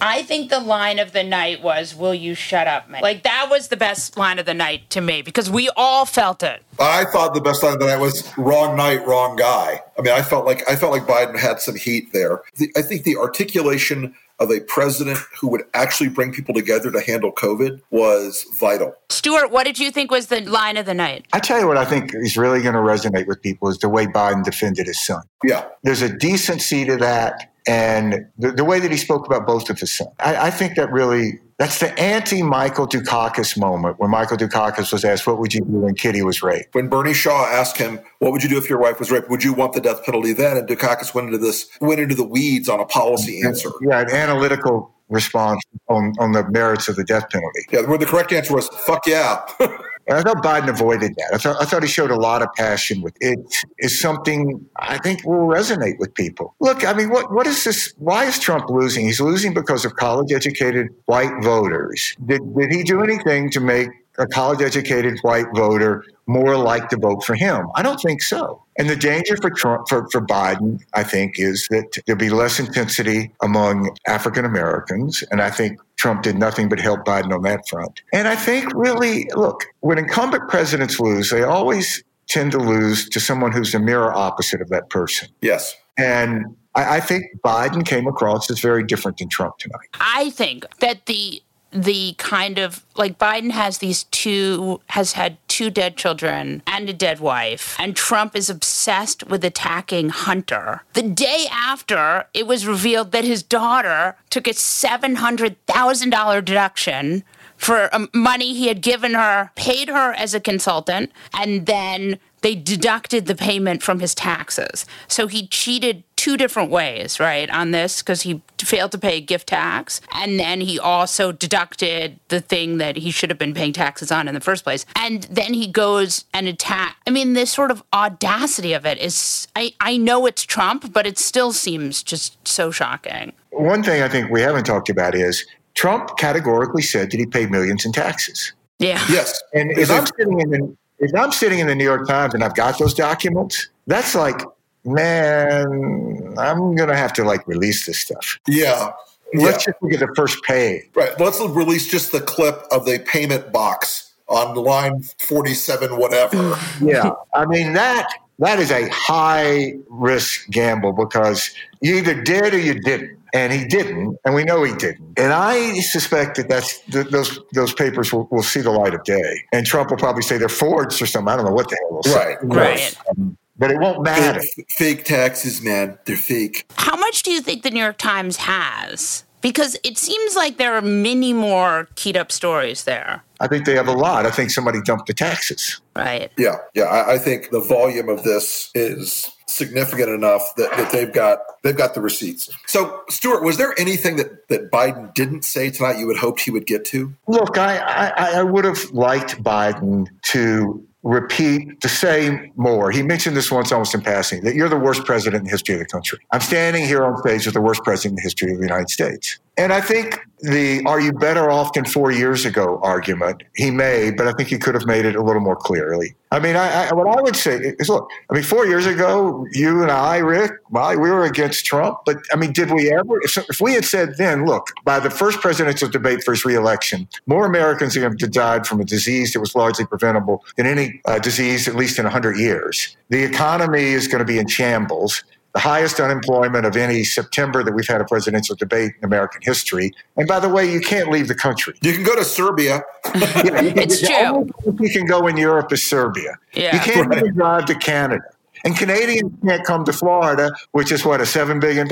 I 0.00 0.22
think 0.22 0.50
the 0.50 0.60
line 0.60 0.98
of 0.98 1.12
the 1.12 1.22
night 1.22 1.62
was, 1.62 1.94
Will 1.94 2.14
you 2.14 2.34
shut 2.34 2.66
up, 2.66 2.88
man? 2.88 3.02
Like, 3.02 3.22
that 3.24 3.48
was 3.50 3.68
the 3.68 3.76
best 3.76 4.16
line 4.16 4.38
of 4.38 4.46
the 4.46 4.54
night 4.54 4.90
to 4.90 5.00
me 5.00 5.22
because 5.22 5.50
we 5.50 5.68
all 5.76 6.04
felt 6.04 6.42
it. 6.42 6.62
I 6.78 7.04
thought 7.04 7.34
the 7.34 7.40
best 7.40 7.62
line 7.62 7.74
of 7.74 7.80
the 7.80 7.86
night 7.86 8.00
was 8.00 8.32
wrong 8.36 8.76
night, 8.76 9.06
wrong 9.06 9.36
guy. 9.36 9.80
I 9.98 10.02
mean, 10.02 10.14
I 10.14 10.22
felt 10.22 10.46
like 10.46 10.68
I 10.68 10.76
felt 10.76 10.92
like 10.92 11.02
Biden 11.02 11.38
had 11.38 11.60
some 11.60 11.76
heat 11.76 12.12
there. 12.12 12.42
The, 12.56 12.72
I 12.76 12.82
think 12.82 13.04
the 13.04 13.16
articulation 13.16 14.14
of 14.40 14.50
a 14.50 14.60
president 14.60 15.18
who 15.38 15.48
would 15.48 15.62
actually 15.74 16.08
bring 16.08 16.32
people 16.32 16.54
together 16.54 16.90
to 16.90 17.00
handle 17.00 17.30
COVID 17.30 17.80
was 17.90 18.46
vital. 18.58 18.94
Stuart, 19.10 19.50
what 19.50 19.64
did 19.64 19.78
you 19.78 19.90
think 19.90 20.10
was 20.10 20.28
the 20.28 20.40
line 20.40 20.78
of 20.78 20.86
the 20.86 20.94
night? 20.94 21.26
I 21.34 21.40
tell 21.40 21.60
you 21.60 21.68
what 21.68 21.76
I 21.76 21.84
think 21.84 22.14
is 22.14 22.38
really 22.38 22.62
going 22.62 22.74
to 22.74 22.80
resonate 22.80 23.26
with 23.26 23.42
people 23.42 23.68
is 23.68 23.78
the 23.78 23.90
way 23.90 24.06
Biden 24.06 24.42
defended 24.42 24.86
his 24.86 24.98
son. 25.04 25.22
Yeah. 25.44 25.66
There's 25.82 26.00
a 26.00 26.08
decency 26.08 26.86
to 26.86 26.96
that 26.96 27.49
and 27.66 28.26
the, 28.38 28.52
the 28.52 28.64
way 28.64 28.80
that 28.80 28.90
he 28.90 28.96
spoke 28.96 29.26
about 29.26 29.46
both 29.46 29.70
of 29.70 29.78
his 29.78 29.96
sons. 29.96 30.10
I, 30.20 30.46
I 30.46 30.50
think 30.50 30.76
that 30.76 30.90
really 30.90 31.40
that's 31.60 31.78
the 31.78 31.92
anti 32.00 32.42
Michael 32.42 32.88
Dukakis 32.88 33.58
moment 33.58 33.98
when 33.98 34.10
Michael 34.10 34.38
Dukakis 34.38 34.92
was 34.92 35.04
asked, 35.04 35.26
What 35.26 35.38
would 35.38 35.52
you 35.52 35.60
do 35.60 35.72
when 35.72 35.94
Kitty 35.94 36.22
was 36.22 36.42
raped? 36.42 36.74
When 36.74 36.88
Bernie 36.88 37.12
Shaw 37.12 37.44
asked 37.44 37.76
him, 37.76 38.00
What 38.18 38.32
would 38.32 38.42
you 38.42 38.48
do 38.48 38.56
if 38.56 38.70
your 38.70 38.80
wife 38.80 38.98
was 38.98 39.10
raped? 39.10 39.28
Would 39.28 39.44
you 39.44 39.52
want 39.52 39.74
the 39.74 39.80
death 39.80 40.02
penalty 40.02 40.32
then? 40.32 40.56
And 40.56 40.66
Dukakis 40.66 41.14
went 41.14 41.26
into 41.26 41.38
this, 41.38 41.68
went 41.82 42.00
into 42.00 42.14
the 42.14 42.24
weeds 42.24 42.70
on 42.70 42.80
a 42.80 42.86
policy 42.86 43.42
answer. 43.42 43.70
Yeah, 43.82 44.00
an 44.00 44.10
analytical 44.10 44.90
response 45.10 45.62
on, 45.88 46.14
on 46.18 46.32
the 46.32 46.48
merits 46.48 46.88
of 46.88 46.96
the 46.96 47.04
death 47.04 47.28
penalty. 47.28 47.60
Yeah, 47.70 47.82
where 47.82 47.98
the 47.98 48.06
correct 48.06 48.32
answer 48.32 48.54
was, 48.54 48.68
Fuck 48.68 49.06
yeah. 49.06 49.42
And 50.06 50.18
I 50.18 50.22
thought 50.22 50.42
Biden 50.42 50.68
avoided 50.68 51.14
that. 51.16 51.30
I 51.34 51.38
thought, 51.38 51.56
I 51.60 51.64
thought 51.64 51.82
he 51.82 51.88
showed 51.88 52.10
a 52.10 52.16
lot 52.16 52.42
of 52.42 52.48
passion 52.56 53.02
with 53.02 53.16
it. 53.20 53.38
Is 53.78 54.00
something 54.00 54.64
I 54.76 54.98
think 54.98 55.24
will 55.24 55.46
resonate 55.46 55.98
with 55.98 56.14
people. 56.14 56.54
Look, 56.60 56.84
I 56.86 56.92
mean, 56.92 57.10
what 57.10 57.32
what 57.32 57.46
is 57.46 57.64
this? 57.64 57.94
Why 57.98 58.24
is 58.24 58.38
Trump 58.38 58.68
losing? 58.70 59.06
He's 59.06 59.20
losing 59.20 59.54
because 59.54 59.84
of 59.84 59.94
college-educated 59.96 60.88
white 61.06 61.32
voters. 61.42 62.16
Did 62.26 62.40
did 62.56 62.72
he 62.72 62.82
do 62.82 63.02
anything 63.02 63.50
to 63.50 63.60
make 63.60 63.88
a 64.18 64.26
college-educated 64.26 65.18
white 65.22 65.46
voter 65.54 66.04
more 66.26 66.56
like 66.56 66.88
to 66.90 66.96
vote 66.96 67.24
for 67.24 67.34
him? 67.34 67.68
I 67.76 67.82
don't 67.82 68.00
think 68.00 68.22
so. 68.22 68.64
And 68.80 68.88
the 68.88 68.96
danger 68.96 69.36
for 69.36 69.50
Trump, 69.50 69.88
for, 69.90 70.08
for 70.10 70.22
Biden, 70.22 70.82
I 70.94 71.04
think, 71.04 71.38
is 71.38 71.68
that 71.68 71.98
there'll 72.06 72.18
be 72.18 72.30
less 72.30 72.58
intensity 72.58 73.30
among 73.42 73.94
African 74.06 74.46
Americans. 74.46 75.22
And 75.30 75.42
I 75.42 75.50
think 75.50 75.78
Trump 75.96 76.22
did 76.22 76.38
nothing 76.38 76.70
but 76.70 76.80
help 76.80 77.04
Biden 77.04 77.30
on 77.30 77.42
that 77.42 77.68
front. 77.68 78.00
And 78.14 78.26
I 78.26 78.36
think 78.36 78.72
really, 78.74 79.28
look, 79.34 79.66
when 79.80 79.98
incumbent 79.98 80.48
presidents 80.48 80.98
lose, 80.98 81.28
they 81.28 81.42
always 81.42 82.02
tend 82.26 82.52
to 82.52 82.58
lose 82.58 83.06
to 83.10 83.20
someone 83.20 83.52
who's 83.52 83.72
the 83.72 83.80
mirror 83.80 84.14
opposite 84.14 84.62
of 84.62 84.70
that 84.70 84.88
person. 84.88 85.28
yes. 85.42 85.76
And 85.98 86.56
I, 86.74 86.96
I 86.96 87.00
think 87.00 87.24
Biden 87.44 87.84
came 87.84 88.06
across 88.06 88.50
as 88.50 88.60
very 88.60 88.82
different 88.82 89.18
than 89.18 89.28
Trump 89.28 89.58
tonight. 89.58 89.88
I 90.00 90.30
think 90.30 90.64
that 90.78 91.04
the 91.04 91.42
the 91.72 92.14
kind 92.18 92.58
of 92.58 92.84
like 92.96 93.18
Biden 93.18 93.50
has 93.50 93.78
these 93.78 94.04
two 94.04 94.80
has 94.88 95.12
had 95.12 95.39
two 95.60 95.68
dead 95.68 95.94
children 95.94 96.62
and 96.66 96.88
a 96.88 96.92
dead 96.94 97.20
wife 97.20 97.76
and 97.78 97.94
Trump 97.94 98.34
is 98.34 98.48
obsessed 98.48 99.28
with 99.28 99.44
attacking 99.44 100.08
Hunter. 100.08 100.84
The 100.94 101.02
day 101.02 101.44
after 101.52 102.24
it 102.32 102.46
was 102.46 102.66
revealed 102.66 103.12
that 103.12 103.24
his 103.24 103.42
daughter 103.42 104.16
took 104.30 104.46
a 104.46 104.52
$700,000 104.52 106.44
deduction 106.46 107.24
for 107.58 107.94
um, 107.94 108.08
money 108.14 108.54
he 108.54 108.68
had 108.68 108.80
given 108.80 109.12
her, 109.12 109.50
paid 109.54 109.90
her 109.90 110.14
as 110.14 110.32
a 110.32 110.40
consultant 110.40 111.12
and 111.34 111.66
then 111.66 112.18
they 112.40 112.54
deducted 112.54 113.26
the 113.26 113.34
payment 113.34 113.82
from 113.82 114.00
his 114.00 114.14
taxes. 114.14 114.86
So 115.08 115.26
he 115.26 115.46
cheated 115.46 116.04
two 116.20 116.36
different 116.36 116.70
ways, 116.70 117.18
right, 117.18 117.48
on 117.48 117.70
this 117.70 118.02
because 118.02 118.20
he 118.20 118.42
failed 118.58 118.92
to 118.92 118.98
pay 118.98 119.22
gift 119.22 119.46
tax. 119.46 120.02
And 120.12 120.38
then 120.38 120.60
he 120.60 120.78
also 120.78 121.32
deducted 121.32 122.20
the 122.28 122.42
thing 122.42 122.76
that 122.76 122.98
he 122.98 123.10
should 123.10 123.30
have 123.30 123.38
been 123.38 123.54
paying 123.54 123.72
taxes 123.72 124.12
on 124.12 124.28
in 124.28 124.34
the 124.34 124.40
first 124.40 124.62
place. 124.62 124.84
And 124.94 125.22
then 125.24 125.54
he 125.54 125.66
goes 125.66 126.26
and 126.34 126.46
attack. 126.46 126.98
I 127.06 127.10
mean, 127.10 127.32
this 127.32 127.50
sort 127.50 127.70
of 127.70 127.82
audacity 127.94 128.74
of 128.74 128.84
it 128.84 128.98
is, 128.98 129.48
I, 129.56 129.72
I 129.80 129.96
know 129.96 130.26
it's 130.26 130.42
Trump, 130.42 130.92
but 130.92 131.06
it 131.06 131.16
still 131.18 131.54
seems 131.54 132.02
just 132.02 132.36
so 132.46 132.70
shocking. 132.70 133.32
One 133.52 133.82
thing 133.82 134.02
I 134.02 134.08
think 134.08 134.30
we 134.30 134.42
haven't 134.42 134.64
talked 134.64 134.90
about 134.90 135.14
is 135.14 135.46
Trump 135.72 136.18
categorically 136.18 136.82
said 136.82 137.10
that 137.12 137.16
he 137.16 137.24
paid 137.24 137.50
millions 137.50 137.86
in 137.86 137.92
taxes. 137.92 138.52
Yeah. 138.78 139.02
Yes. 139.08 139.42
And 139.54 139.70
if 139.70 139.90
I'm 139.90 140.04
sitting 140.04 140.38
in 140.38 140.50
the 140.50 140.76
if 140.98 141.14
I'm 141.14 141.32
sitting 141.32 141.60
in 141.60 141.66
the 141.66 141.74
New 141.74 141.84
York 141.84 142.06
Times 142.06 142.34
and 142.34 142.44
I've 142.44 142.54
got 142.54 142.78
those 142.78 142.92
documents, 142.92 143.70
that's 143.86 144.14
like, 144.14 144.42
man, 144.84 146.34
I'm 146.38 146.74
gonna 146.76 146.96
have 146.96 147.12
to 147.14 147.24
like 147.24 147.46
release 147.46 147.86
this 147.86 147.98
stuff. 147.98 148.38
Yeah. 148.46 148.92
Let's 149.34 149.64
Yeah. 149.66 149.72
just 149.72 149.82
look 149.82 149.92
at 149.92 150.00
the 150.00 150.12
first 150.16 150.42
page. 150.42 150.84
Right. 150.94 151.18
Let's 151.20 151.40
release 151.40 151.86
just 151.86 152.12
the 152.12 152.20
clip 152.20 152.64
of 152.72 152.84
the 152.84 152.98
payment 152.98 153.52
box 153.52 154.10
on 154.28 154.54
line 154.56 155.02
47, 155.20 155.96
whatever. 155.98 156.58
Yeah, 156.80 157.10
I 157.34 157.46
mean 157.46 157.72
that 157.74 158.08
that 158.38 158.58
is 158.58 158.70
a 158.70 158.88
high 158.88 159.74
risk 159.88 160.48
gamble 160.50 160.92
because 160.92 161.50
you 161.82 161.96
either 161.96 162.20
did 162.22 162.54
or 162.54 162.58
you 162.58 162.74
didn't, 162.80 163.18
and 163.34 163.52
he 163.52 163.66
didn't, 163.66 164.16
and 164.24 164.34
we 164.34 164.44
know 164.44 164.62
he 164.64 164.74
didn't. 164.74 165.18
And 165.18 165.32
I 165.32 165.80
suspect 165.80 166.36
that 166.38 166.48
that's 166.48 166.78
th- 166.90 167.08
those 167.08 167.38
those 167.52 167.74
papers 167.74 168.12
will, 168.12 168.26
will 168.30 168.42
see 168.42 168.62
the 168.62 168.70
light 168.70 168.94
of 168.94 169.04
day, 169.04 169.42
and 169.52 169.66
Trump 169.66 169.90
will 169.90 169.98
probably 169.98 170.22
say 170.22 170.38
they're 170.38 170.48
forged 170.48 171.02
or 171.02 171.06
something. 171.06 171.28
I 171.32 171.36
don't 171.36 171.44
know 171.44 171.52
what 171.52 171.68
the 171.68 171.76
hell 171.82 171.90
will 171.96 172.02
say. 172.02 172.36
Right. 172.42 172.42
Right. 172.42 172.96
Um, 173.10 173.36
But 173.60 173.70
it 173.70 173.78
won't 173.78 174.02
matter. 174.02 174.40
Fake, 174.40 174.70
fake 174.70 175.04
taxes, 175.04 175.62
man. 175.62 175.98
They're 176.06 176.16
fake. 176.16 176.64
How 176.76 176.96
much 176.96 177.22
do 177.22 177.30
you 177.30 177.42
think 177.42 177.62
the 177.62 177.70
New 177.70 177.82
York 177.82 177.98
Times 177.98 178.38
has? 178.38 179.24
Because 179.42 179.76
it 179.84 179.98
seems 179.98 180.34
like 180.34 180.56
there 180.56 180.74
are 180.74 180.82
many 180.82 181.32
more 181.32 181.88
keyed 181.94 182.16
up 182.16 182.32
stories 182.32 182.84
there, 182.84 183.22
I 183.40 183.48
think 183.48 183.64
they 183.64 183.74
have 183.74 183.88
a 183.88 183.92
lot. 183.92 184.26
I 184.26 184.30
think 184.30 184.50
somebody 184.50 184.82
dumped 184.82 185.06
the 185.06 185.14
taxes. 185.14 185.80
right? 185.96 186.30
Yeah. 186.36 186.56
Yeah. 186.74 186.84
I, 186.84 187.14
I 187.14 187.18
think 187.18 187.50
the 187.50 187.60
volume 187.60 188.10
of 188.10 188.22
this 188.22 188.70
is 188.74 189.30
significant 189.46 190.10
enough 190.10 190.42
that, 190.56 190.70
that 190.76 190.92
they've 190.92 191.12
got 191.12 191.38
they've 191.62 191.76
got 191.76 191.94
the 191.94 192.02
receipts. 192.02 192.50
So, 192.66 193.02
Stuart, 193.08 193.42
was 193.42 193.56
there 193.56 193.74
anything 193.78 194.16
that, 194.16 194.48
that 194.48 194.70
Biden 194.70 195.12
didn't 195.14 195.44
say 195.44 195.70
tonight 195.70 195.98
you 195.98 196.06
had 196.08 196.18
hoped 196.18 196.40
he 196.40 196.50
would 196.50 196.66
get 196.66 196.84
to? 196.86 197.14
Look, 197.26 197.56
I, 197.56 197.78
I, 197.78 198.38
I 198.38 198.42
would 198.42 198.64
have 198.66 198.90
liked 198.90 199.42
Biden 199.42 200.08
to 200.24 200.86
repeat, 201.02 201.80
to 201.80 201.88
say 201.88 202.52
more. 202.56 202.90
He 202.90 203.02
mentioned 203.02 203.36
this 203.36 203.50
once 203.50 203.72
almost 203.72 203.94
in 203.94 204.02
passing 204.02 204.42
that 204.44 204.54
you're 204.54 204.68
the 204.68 204.78
worst 204.78 205.04
president 205.04 205.40
in 205.40 205.44
the 205.44 205.50
history 205.50 205.74
of 205.74 205.80
the 205.80 205.86
country. 205.86 206.18
I'm 206.30 206.40
standing 206.40 206.84
here 206.84 207.04
on 207.04 207.16
stage 207.18 207.46
with 207.46 207.54
the 207.54 207.60
worst 207.60 207.82
president 207.84 208.12
in 208.12 208.16
the 208.16 208.22
history 208.22 208.52
of 208.52 208.58
the 208.58 208.64
United 208.64 208.90
States. 208.90 209.38
And 209.60 209.74
I 209.74 209.82
think 209.82 210.18
the 210.38 210.82
are 210.86 210.98
you 210.98 211.12
better 211.12 211.50
off 211.50 211.74
than 211.74 211.84
four 211.84 212.10
years 212.10 212.46
ago 212.46 212.80
argument, 212.82 213.42
he 213.56 213.70
may, 213.70 214.10
but 214.10 214.26
I 214.26 214.32
think 214.32 214.48
he 214.48 214.58
could 214.58 214.74
have 214.74 214.86
made 214.86 215.04
it 215.04 215.16
a 215.16 215.22
little 215.22 215.42
more 215.42 215.54
clearly. 215.54 216.14
I 216.32 216.38
mean, 216.38 216.56
I, 216.56 216.88
I, 216.88 216.94
what 216.94 217.06
I 217.06 217.20
would 217.20 217.36
say 217.36 217.74
is 217.78 217.90
look, 217.90 218.08
I 218.30 218.34
mean, 218.34 218.42
four 218.42 218.66
years 218.66 218.86
ago, 218.86 219.44
you 219.52 219.82
and 219.82 219.90
I, 219.90 220.16
Rick, 220.16 220.52
well, 220.70 220.98
we 220.98 221.10
were 221.10 221.24
against 221.24 221.66
Trump, 221.66 221.98
but 222.06 222.16
I 222.32 222.36
mean, 222.36 222.54
did 222.54 222.70
we 222.70 222.90
ever? 222.90 223.20
If, 223.22 223.36
if 223.36 223.60
we 223.60 223.74
had 223.74 223.84
said 223.84 224.16
then, 224.16 224.46
look, 224.46 224.68
by 224.82 224.98
the 224.98 225.10
first 225.10 225.40
presidential 225.40 225.90
debate 225.90 226.24
for 226.24 226.30
his 226.30 226.46
reelection, 226.46 227.06
more 227.26 227.44
Americans 227.44 227.94
are 227.98 228.00
going 228.00 228.16
to 228.16 228.24
have 228.24 228.32
died 228.32 228.66
from 228.66 228.80
a 228.80 228.84
disease 228.84 229.34
that 229.34 229.40
was 229.40 229.54
largely 229.54 229.84
preventable 229.84 230.42
than 230.56 230.64
any 230.64 231.02
uh, 231.04 231.18
disease, 231.18 231.68
at 231.68 231.74
least 231.74 231.98
in 231.98 232.04
100 232.04 232.38
years. 232.38 232.96
The 233.10 233.22
economy 233.22 233.82
is 233.82 234.08
going 234.08 234.20
to 234.20 234.24
be 234.24 234.38
in 234.38 234.46
shambles 234.46 235.22
the 235.52 235.58
highest 235.60 235.98
unemployment 235.98 236.64
of 236.64 236.76
any 236.76 237.02
September 237.02 237.62
that 237.64 237.72
we've 237.72 237.88
had 237.88 238.00
a 238.00 238.04
presidential 238.04 238.54
debate 238.54 238.92
in 238.98 239.04
American 239.04 239.40
history. 239.42 239.92
And 240.16 240.28
by 240.28 240.38
the 240.38 240.48
way, 240.48 240.70
you 240.70 240.80
can't 240.80 241.10
leave 241.10 241.26
the 241.28 241.34
country. 241.34 241.74
You 241.82 241.92
can 241.92 242.04
go 242.04 242.14
to 242.14 242.24
Serbia. 242.24 242.82
Yeah, 243.14 243.60
you 243.62 243.70
can- 243.72 243.78
It's 243.78 244.00
the 244.00 244.06
true. 244.06 244.16
only 244.16 244.52
place 244.52 244.94
You 244.94 245.00
can 245.00 245.06
go 245.08 245.26
in 245.26 245.36
Europe 245.36 245.72
is 245.72 245.88
Serbia. 245.88 246.36
Yeah. 246.52 246.74
You 246.74 246.80
can't 246.80 247.08
Right. 247.08 247.18
even 247.18 247.34
drive 247.34 247.66
to 247.66 247.74
Canada. 247.74 248.22
And 248.64 248.76
Canadians 248.76 249.32
can't 249.44 249.64
come 249.64 249.84
to 249.86 249.92
Florida, 249.92 250.52
which 250.72 250.92
is 250.92 251.04
what, 251.04 251.20
a 251.20 251.24
$7 251.24 251.60
billion 251.60 251.88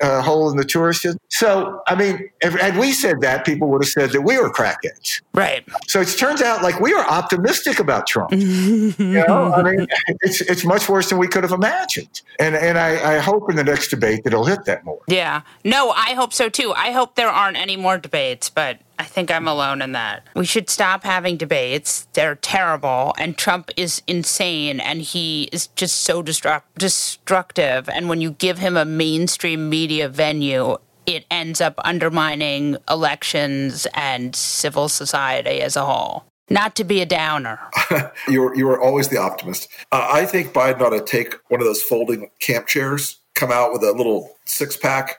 uh, 0.00 0.22
hole 0.22 0.50
in 0.50 0.56
the 0.56 0.64
tourist. 0.64 1.06
So, 1.28 1.82
I 1.86 1.94
mean, 1.94 2.30
if, 2.40 2.54
had 2.54 2.76
we 2.76 2.92
said 2.92 3.20
that, 3.20 3.44
people 3.44 3.68
would 3.68 3.82
have 3.82 3.90
said 3.90 4.10
that 4.10 4.22
we 4.22 4.38
were 4.38 4.50
crackheads. 4.50 5.22
Right. 5.34 5.64
So 5.86 6.00
it 6.00 6.08
turns 6.08 6.42
out 6.42 6.62
like 6.62 6.80
we 6.80 6.94
were 6.94 7.04
optimistic 7.04 7.78
about 7.78 8.06
Trump. 8.06 8.32
you 8.32 8.94
know, 8.98 9.52
I 9.54 9.62
mean, 9.62 9.86
it's 10.20 10.40
it's 10.42 10.64
much 10.64 10.88
worse 10.88 11.08
than 11.08 11.18
we 11.18 11.28
could 11.28 11.42
have 11.42 11.52
imagined. 11.52 12.22
And 12.38 12.54
and 12.54 12.78
I, 12.78 13.16
I 13.16 13.18
hope 13.18 13.50
in 13.50 13.56
the 13.56 13.64
next 13.64 13.88
debate 13.88 14.24
that 14.24 14.32
it'll 14.32 14.44
hit 14.44 14.64
that 14.64 14.84
more. 14.84 15.00
Yeah. 15.08 15.42
No, 15.64 15.90
I 15.90 16.14
hope 16.14 16.32
so 16.32 16.48
too. 16.48 16.72
I 16.76 16.92
hope 16.92 17.14
there 17.14 17.28
aren't 17.28 17.56
any 17.56 17.76
more 17.76 17.98
debates, 17.98 18.50
but 18.50 18.78
I 18.98 19.04
think 19.04 19.30
I'm 19.30 19.46
alone 19.46 19.82
in 19.82 19.92
that. 19.92 20.26
We 20.34 20.46
should 20.46 20.70
stop 20.70 21.04
having 21.04 21.36
debates. 21.36 22.06
They're 22.14 22.36
terrible, 22.36 23.14
and 23.18 23.36
Trump 23.36 23.70
is 23.76 24.02
insane, 24.06 24.80
and 24.80 25.02
he 25.02 25.44
is 25.52 25.68
just 25.68 26.00
so 26.00 26.22
destruct- 26.22 26.62
destructive. 26.78 27.88
And 27.88 28.08
when 28.08 28.20
you 28.20 28.32
give 28.32 28.58
him 28.58 28.76
a 28.76 28.84
mainstream 28.84 29.68
media 29.68 30.08
venue, 30.08 30.78
it 31.04 31.24
ends 31.30 31.60
up 31.60 31.74
undermining 31.84 32.76
elections 32.88 33.86
and 33.94 34.34
civil 34.34 34.88
society 34.88 35.60
as 35.60 35.76
a 35.76 35.84
whole. 35.84 36.24
Not 36.48 36.76
to 36.76 36.84
be 36.84 37.00
a 37.00 37.06
downer. 37.06 37.58
you 38.28 38.42
were, 38.42 38.54
you 38.54 38.66
were 38.66 38.80
always 38.80 39.08
the 39.08 39.18
optimist. 39.18 39.68
Uh, 39.90 40.08
I 40.10 40.26
think 40.26 40.52
Biden 40.52 40.80
ought 40.80 40.90
to 40.90 41.00
take 41.00 41.34
one 41.48 41.60
of 41.60 41.66
those 41.66 41.82
folding 41.82 42.30
camp 42.40 42.66
chairs, 42.66 43.18
come 43.34 43.50
out 43.50 43.72
with 43.72 43.82
a 43.82 43.92
little 43.92 44.36
six 44.44 44.76
pack, 44.76 45.18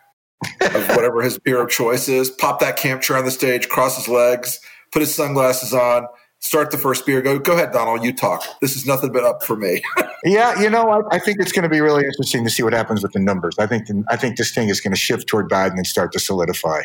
of 0.62 0.88
whatever 0.90 1.22
his 1.22 1.38
beer 1.40 1.62
of 1.62 1.70
choice 1.70 2.08
is, 2.08 2.30
pop 2.30 2.60
that 2.60 2.78
camp 2.78 3.02
chair 3.02 3.18
on 3.18 3.26
the 3.26 3.32
stage, 3.32 3.70
cross 3.70 3.98
his 3.98 4.08
legs, 4.08 4.60
put 4.92 5.02
his 5.02 5.14
sunglasses 5.14 5.74
on, 5.74 6.08
start 6.40 6.72
the 6.72 6.78
first 6.78 7.06
beer. 7.06 7.22
Go, 7.22 7.40
go 7.40 7.54
ahead, 7.54 7.72
Donald. 7.72 8.04
You 8.04 8.14
talk. 8.14 8.44
This 8.62 8.76
is 8.76 8.86
nothing 8.86 9.12
but 9.12 9.24
up 9.24 9.44
for 9.44 9.56
me. 9.56 9.82
yeah, 10.24 10.60
you 10.62 10.70
know, 10.70 10.90
I, 10.90 11.16
I 11.16 11.20
think 11.20 11.40
it's 11.40 11.52
going 11.52 11.64
to 11.64 11.70
be 11.70 11.82
really 11.82 12.06
interesting 12.06 12.44
to 12.44 12.50
see 12.50 12.64
what 12.64 12.74
happens 12.74 13.02
with 13.02 13.14
the 13.14 13.20
numbers. 13.20 13.58
I 13.60 13.68
think 13.68 13.88
I 14.10 14.16
think 14.18 14.38
this 14.38 14.54
thing 14.54 14.70
is 14.70 14.82
going 14.82 14.94
to 14.94 15.00
shift 15.00 15.28
toward 15.28 15.50
Biden 15.50 15.74
and 15.74 15.88
start 15.88 16.12
to 16.14 16.20
solidify. 16.20 16.84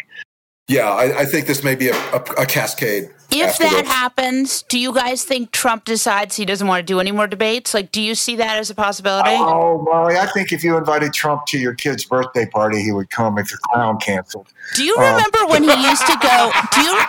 Yeah, 0.69 0.91
I, 0.91 1.21
I 1.21 1.25
think 1.25 1.47
this 1.47 1.63
may 1.63 1.75
be 1.75 1.89
a, 1.89 1.95
a, 2.13 2.23
a 2.39 2.47
cascade. 2.47 3.11
If 3.35 3.59
that 3.59 3.87
happens, 3.87 4.63
do 4.69 4.79
you 4.79 4.93
guys 4.93 5.25
think 5.25 5.53
Trump 5.53 5.85
decides 5.85 6.37
he 6.37 6.45
doesn't 6.45 6.67
want 6.67 6.81
to 6.81 6.83
do 6.85 7.01
any 7.01 7.13
more 7.13 7.27
debates? 7.27 7.73
Like, 7.73 7.91
do 7.91 8.01
you 8.01 8.15
see 8.15 8.37
that 8.37 8.59
as 8.59 8.69
a 8.69 8.75
possibility? 8.75 9.31
Oh, 9.33 9.81
Molly, 9.83 10.17
I 10.17 10.27
think 10.27 10.53
if 10.53 10.63
you 10.63 10.77
invited 10.77 11.15
Trump 11.15 11.47
to 11.47 11.59
your 11.59 11.75
kid's 11.75 12.05
birthday 12.05 12.47
party, 12.47 12.83
he 12.83 12.93
would 12.93 13.11
come 13.11 13.39
if 13.39 13.51
the 13.51 13.59
clown 13.63 13.99
canceled. 13.99 14.49
Do 14.75 14.85
you 14.85 14.95
remember 14.97 15.39
um, 15.41 15.49
when 15.49 15.63
he 15.63 15.71
used 15.89 16.07
to 16.07 16.19
go? 16.23 16.53
Do 16.73 16.81
you? 16.83 17.01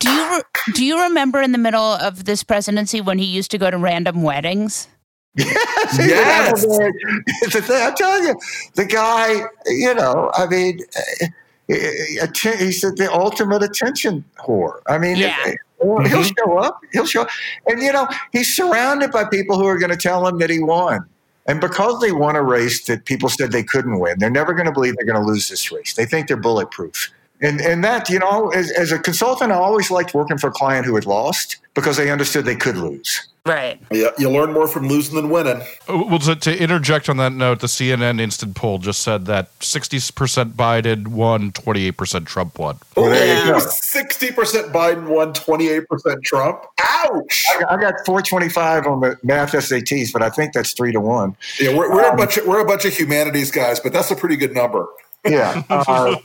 Do 0.00 0.10
you 0.10 0.42
do 0.74 0.84
you 0.84 1.02
remember 1.02 1.40
in 1.40 1.52
the 1.52 1.58
middle 1.58 1.80
of 1.82 2.24
this 2.24 2.42
presidency 2.42 3.00
when 3.00 3.18
he 3.18 3.24
used 3.24 3.50
to 3.52 3.58
go 3.58 3.70
to 3.70 3.78
random 3.78 4.22
weddings? 4.22 4.88
yes, 5.36 5.98
yes. 5.98 7.70
I'm 7.70 7.94
telling 7.94 8.24
you, 8.24 8.34
the 8.74 8.84
guy. 8.84 9.40
You 9.66 9.94
know, 9.94 10.30
I 10.34 10.46
mean, 10.46 10.80
eh, 10.94 11.26
eh, 11.70 12.26
eh, 12.26 12.56
he's 12.58 12.82
the 12.82 13.08
ultimate 13.10 13.62
attention 13.62 14.24
whore. 14.38 14.80
I 14.86 14.98
mean, 14.98 15.16
yeah. 15.16 15.54
he'll 15.80 15.98
mm-hmm. 15.98 16.30
show 16.38 16.58
up. 16.58 16.80
He'll 16.92 17.06
show 17.06 17.22
up, 17.22 17.30
and 17.66 17.80
you 17.80 17.92
know, 17.92 18.06
he's 18.32 18.54
surrounded 18.54 19.10
by 19.10 19.24
people 19.24 19.58
who 19.58 19.66
are 19.66 19.78
going 19.78 19.90
to 19.90 19.96
tell 19.96 20.26
him 20.26 20.38
that 20.38 20.50
he 20.50 20.62
won. 20.62 21.06
And 21.46 21.60
because 21.60 22.00
they 22.00 22.12
won 22.12 22.36
a 22.36 22.42
race 22.42 22.84
that 22.84 23.04
people 23.04 23.28
said 23.28 23.52
they 23.52 23.64
couldn't 23.64 23.98
win, 23.98 24.18
they're 24.18 24.30
never 24.30 24.52
going 24.54 24.66
to 24.66 24.72
believe 24.72 24.94
they're 24.96 25.06
going 25.06 25.20
to 25.20 25.26
lose 25.26 25.48
this 25.48 25.72
race. 25.72 25.94
They 25.94 26.04
think 26.04 26.28
they're 26.28 26.36
bulletproof. 26.36 27.10
And, 27.40 27.60
and 27.60 27.82
that, 27.82 28.08
you 28.08 28.20
know, 28.20 28.50
as, 28.50 28.70
as 28.70 28.92
a 28.92 28.98
consultant, 28.98 29.50
I 29.50 29.56
always 29.56 29.90
liked 29.90 30.14
working 30.14 30.38
for 30.38 30.46
a 30.46 30.52
client 30.52 30.86
who 30.86 30.94
had 30.94 31.06
lost 31.06 31.56
because 31.74 31.96
they 31.96 32.10
understood 32.10 32.44
they 32.44 32.54
could 32.54 32.76
lose. 32.76 33.28
Right. 33.44 33.80
Yeah, 33.90 34.10
you 34.18 34.30
learn 34.30 34.52
more 34.52 34.68
from 34.68 34.86
losing 34.86 35.16
than 35.16 35.28
winning. 35.28 35.62
Uh, 35.88 36.04
well, 36.08 36.20
to, 36.20 36.36
to, 36.36 36.62
interject 36.62 37.08
on 37.08 37.16
that 37.16 37.32
note, 37.32 37.58
the 37.58 37.66
CNN 37.66 38.20
instant 38.20 38.54
poll 38.54 38.78
just 38.78 39.02
said 39.02 39.26
that 39.26 39.58
60% 39.58 40.52
Biden 40.52 41.08
won, 41.08 41.50
28% 41.50 42.24
Trump 42.26 42.56
won. 42.56 42.78
Oh, 42.96 43.10
there 43.10 43.56
60% 43.56 44.72
Biden 44.72 45.08
won, 45.08 45.32
28% 45.32 46.22
Trump. 46.22 46.62
Ouch! 46.80 47.44
I, 47.48 47.74
I, 47.74 47.80
got 47.80 47.94
425 48.06 48.86
on 48.86 49.00
the 49.00 49.18
math 49.24 49.50
SATs, 49.52 50.12
but 50.12 50.22
I 50.22 50.30
think 50.30 50.52
that's 50.52 50.72
three 50.72 50.92
to 50.92 51.00
one. 51.00 51.36
Yeah, 51.58 51.76
we're, 51.76 51.92
we're 51.92 52.06
um, 52.06 52.14
a 52.14 52.16
bunch 52.16 52.36
of 52.36 52.46
we're 52.46 52.60
a 52.60 52.64
bunch 52.64 52.84
of 52.84 52.94
humanities 52.96 53.50
guys, 53.50 53.80
but 53.80 53.92
that's 53.92 54.12
a 54.12 54.16
pretty 54.16 54.36
good 54.36 54.54
number 54.54 54.86
yeah, 55.24 55.62
uh, 55.70 56.16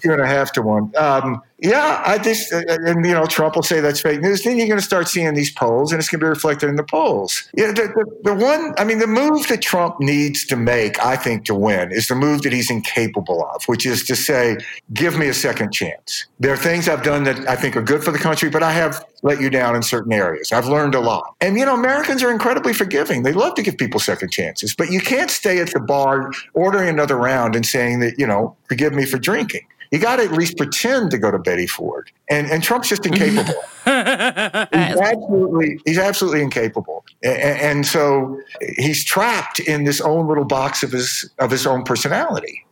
two 0.00 0.12
and 0.12 0.20
a 0.20 0.26
half 0.26 0.52
to 0.52 0.62
one. 0.62 0.92
Um, 0.96 1.42
yeah, 1.60 2.02
I 2.06 2.18
just 2.18 2.52
uh, 2.52 2.62
and 2.68 3.04
you 3.04 3.12
know 3.12 3.26
Trump 3.26 3.56
will 3.56 3.64
say 3.64 3.80
that's 3.80 4.00
fake 4.00 4.20
news. 4.20 4.44
Then 4.44 4.58
you're 4.58 4.68
going 4.68 4.78
to 4.78 4.84
start 4.84 5.08
seeing 5.08 5.34
these 5.34 5.50
polls, 5.50 5.90
and 5.90 5.98
it's 5.98 6.08
going 6.08 6.20
to 6.20 6.24
be 6.24 6.28
reflected 6.28 6.68
in 6.68 6.76
the 6.76 6.84
polls. 6.84 7.48
Yeah, 7.52 7.72
the, 7.72 7.82
the, 7.82 8.30
the, 8.30 8.34
one. 8.34 8.74
I 8.78 8.84
mean, 8.84 9.00
the 9.00 9.08
move 9.08 9.48
that 9.48 9.60
Trump 9.60 9.98
needs 9.98 10.46
to 10.46 10.56
make, 10.56 11.04
I 11.04 11.16
think, 11.16 11.44
to 11.46 11.56
win 11.56 11.90
is 11.90 12.06
the 12.06 12.14
move 12.14 12.42
that 12.42 12.52
he's 12.52 12.70
incapable 12.70 13.44
of, 13.52 13.64
which 13.64 13.86
is 13.86 14.04
to 14.04 14.14
say, 14.14 14.58
"Give 14.92 15.18
me 15.18 15.26
a 15.26 15.34
second 15.34 15.72
chance." 15.72 16.26
There 16.38 16.52
are 16.52 16.56
things 16.56 16.88
I've 16.88 17.02
done 17.02 17.24
that 17.24 17.48
I 17.48 17.56
think 17.56 17.76
are 17.76 17.82
good 17.82 18.04
for 18.04 18.12
the 18.12 18.20
country, 18.20 18.50
but 18.50 18.62
I 18.62 18.70
have 18.70 19.04
let 19.22 19.40
you 19.40 19.50
down 19.50 19.74
in 19.74 19.82
certain 19.82 20.12
areas. 20.12 20.52
I've 20.52 20.68
learned 20.68 20.94
a 20.94 21.00
lot, 21.00 21.34
and 21.40 21.58
you 21.58 21.64
know, 21.64 21.74
Americans 21.74 22.22
are 22.22 22.30
incredibly 22.30 22.72
forgiving. 22.72 23.24
They 23.24 23.32
love 23.32 23.56
to 23.56 23.62
give 23.62 23.76
people 23.76 23.98
second 23.98 24.30
chances, 24.30 24.76
but 24.76 24.92
you 24.92 25.00
can't 25.00 25.30
stay 25.30 25.58
at 25.58 25.72
the 25.72 25.80
bar 25.80 26.30
ordering 26.54 26.88
another 26.88 27.16
round 27.16 27.56
and 27.56 27.66
saying 27.66 27.98
that 27.98 28.16
you 28.16 28.28
know, 28.28 28.56
forgive 28.68 28.92
me 28.92 29.06
for 29.06 29.18
drinking 29.18 29.66
you 29.90 29.98
got 29.98 30.16
to 30.16 30.24
at 30.24 30.32
least 30.32 30.56
pretend 30.56 31.10
to 31.12 31.18
go 31.18 31.30
to 31.30 31.38
Betty 31.38 31.66
Ford. 31.66 32.10
And, 32.30 32.46
and 32.50 32.62
Trump's 32.62 32.88
just 32.88 33.06
incapable. 33.06 33.54
he's 33.84 35.00
absolutely, 35.00 35.80
he's 35.84 35.98
absolutely 35.98 36.42
incapable. 36.42 37.04
And, 37.22 37.60
and 37.60 37.86
so 37.86 38.40
he's 38.76 39.04
trapped 39.04 39.60
in 39.60 39.84
this 39.84 40.00
own 40.00 40.28
little 40.28 40.44
box 40.44 40.82
of 40.82 40.92
his, 40.92 41.30
of 41.38 41.50
his 41.50 41.66
own 41.66 41.84
personality. 41.84 42.64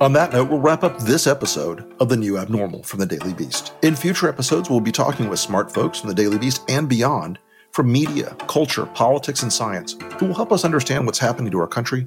On 0.00 0.12
that 0.12 0.32
note, 0.32 0.48
we'll 0.48 0.60
wrap 0.60 0.84
up 0.84 0.96
this 1.00 1.26
episode 1.26 1.92
of 1.98 2.08
The 2.08 2.16
New 2.16 2.38
Abnormal 2.38 2.84
from 2.84 3.00
the 3.00 3.06
Daily 3.06 3.34
Beast. 3.34 3.72
In 3.82 3.96
future 3.96 4.28
episodes, 4.28 4.70
we'll 4.70 4.80
be 4.80 4.92
talking 4.92 5.28
with 5.28 5.40
smart 5.40 5.72
folks 5.72 5.98
from 5.98 6.08
the 6.08 6.14
Daily 6.14 6.38
Beast 6.38 6.62
and 6.68 6.88
beyond 6.88 7.40
from 7.72 7.90
media, 7.90 8.36
culture, 8.46 8.86
politics, 8.86 9.42
and 9.42 9.52
science 9.52 9.96
who 10.18 10.26
will 10.26 10.34
help 10.34 10.52
us 10.52 10.64
understand 10.64 11.04
what's 11.04 11.18
happening 11.18 11.50
to 11.50 11.58
our 11.58 11.66
country 11.66 12.06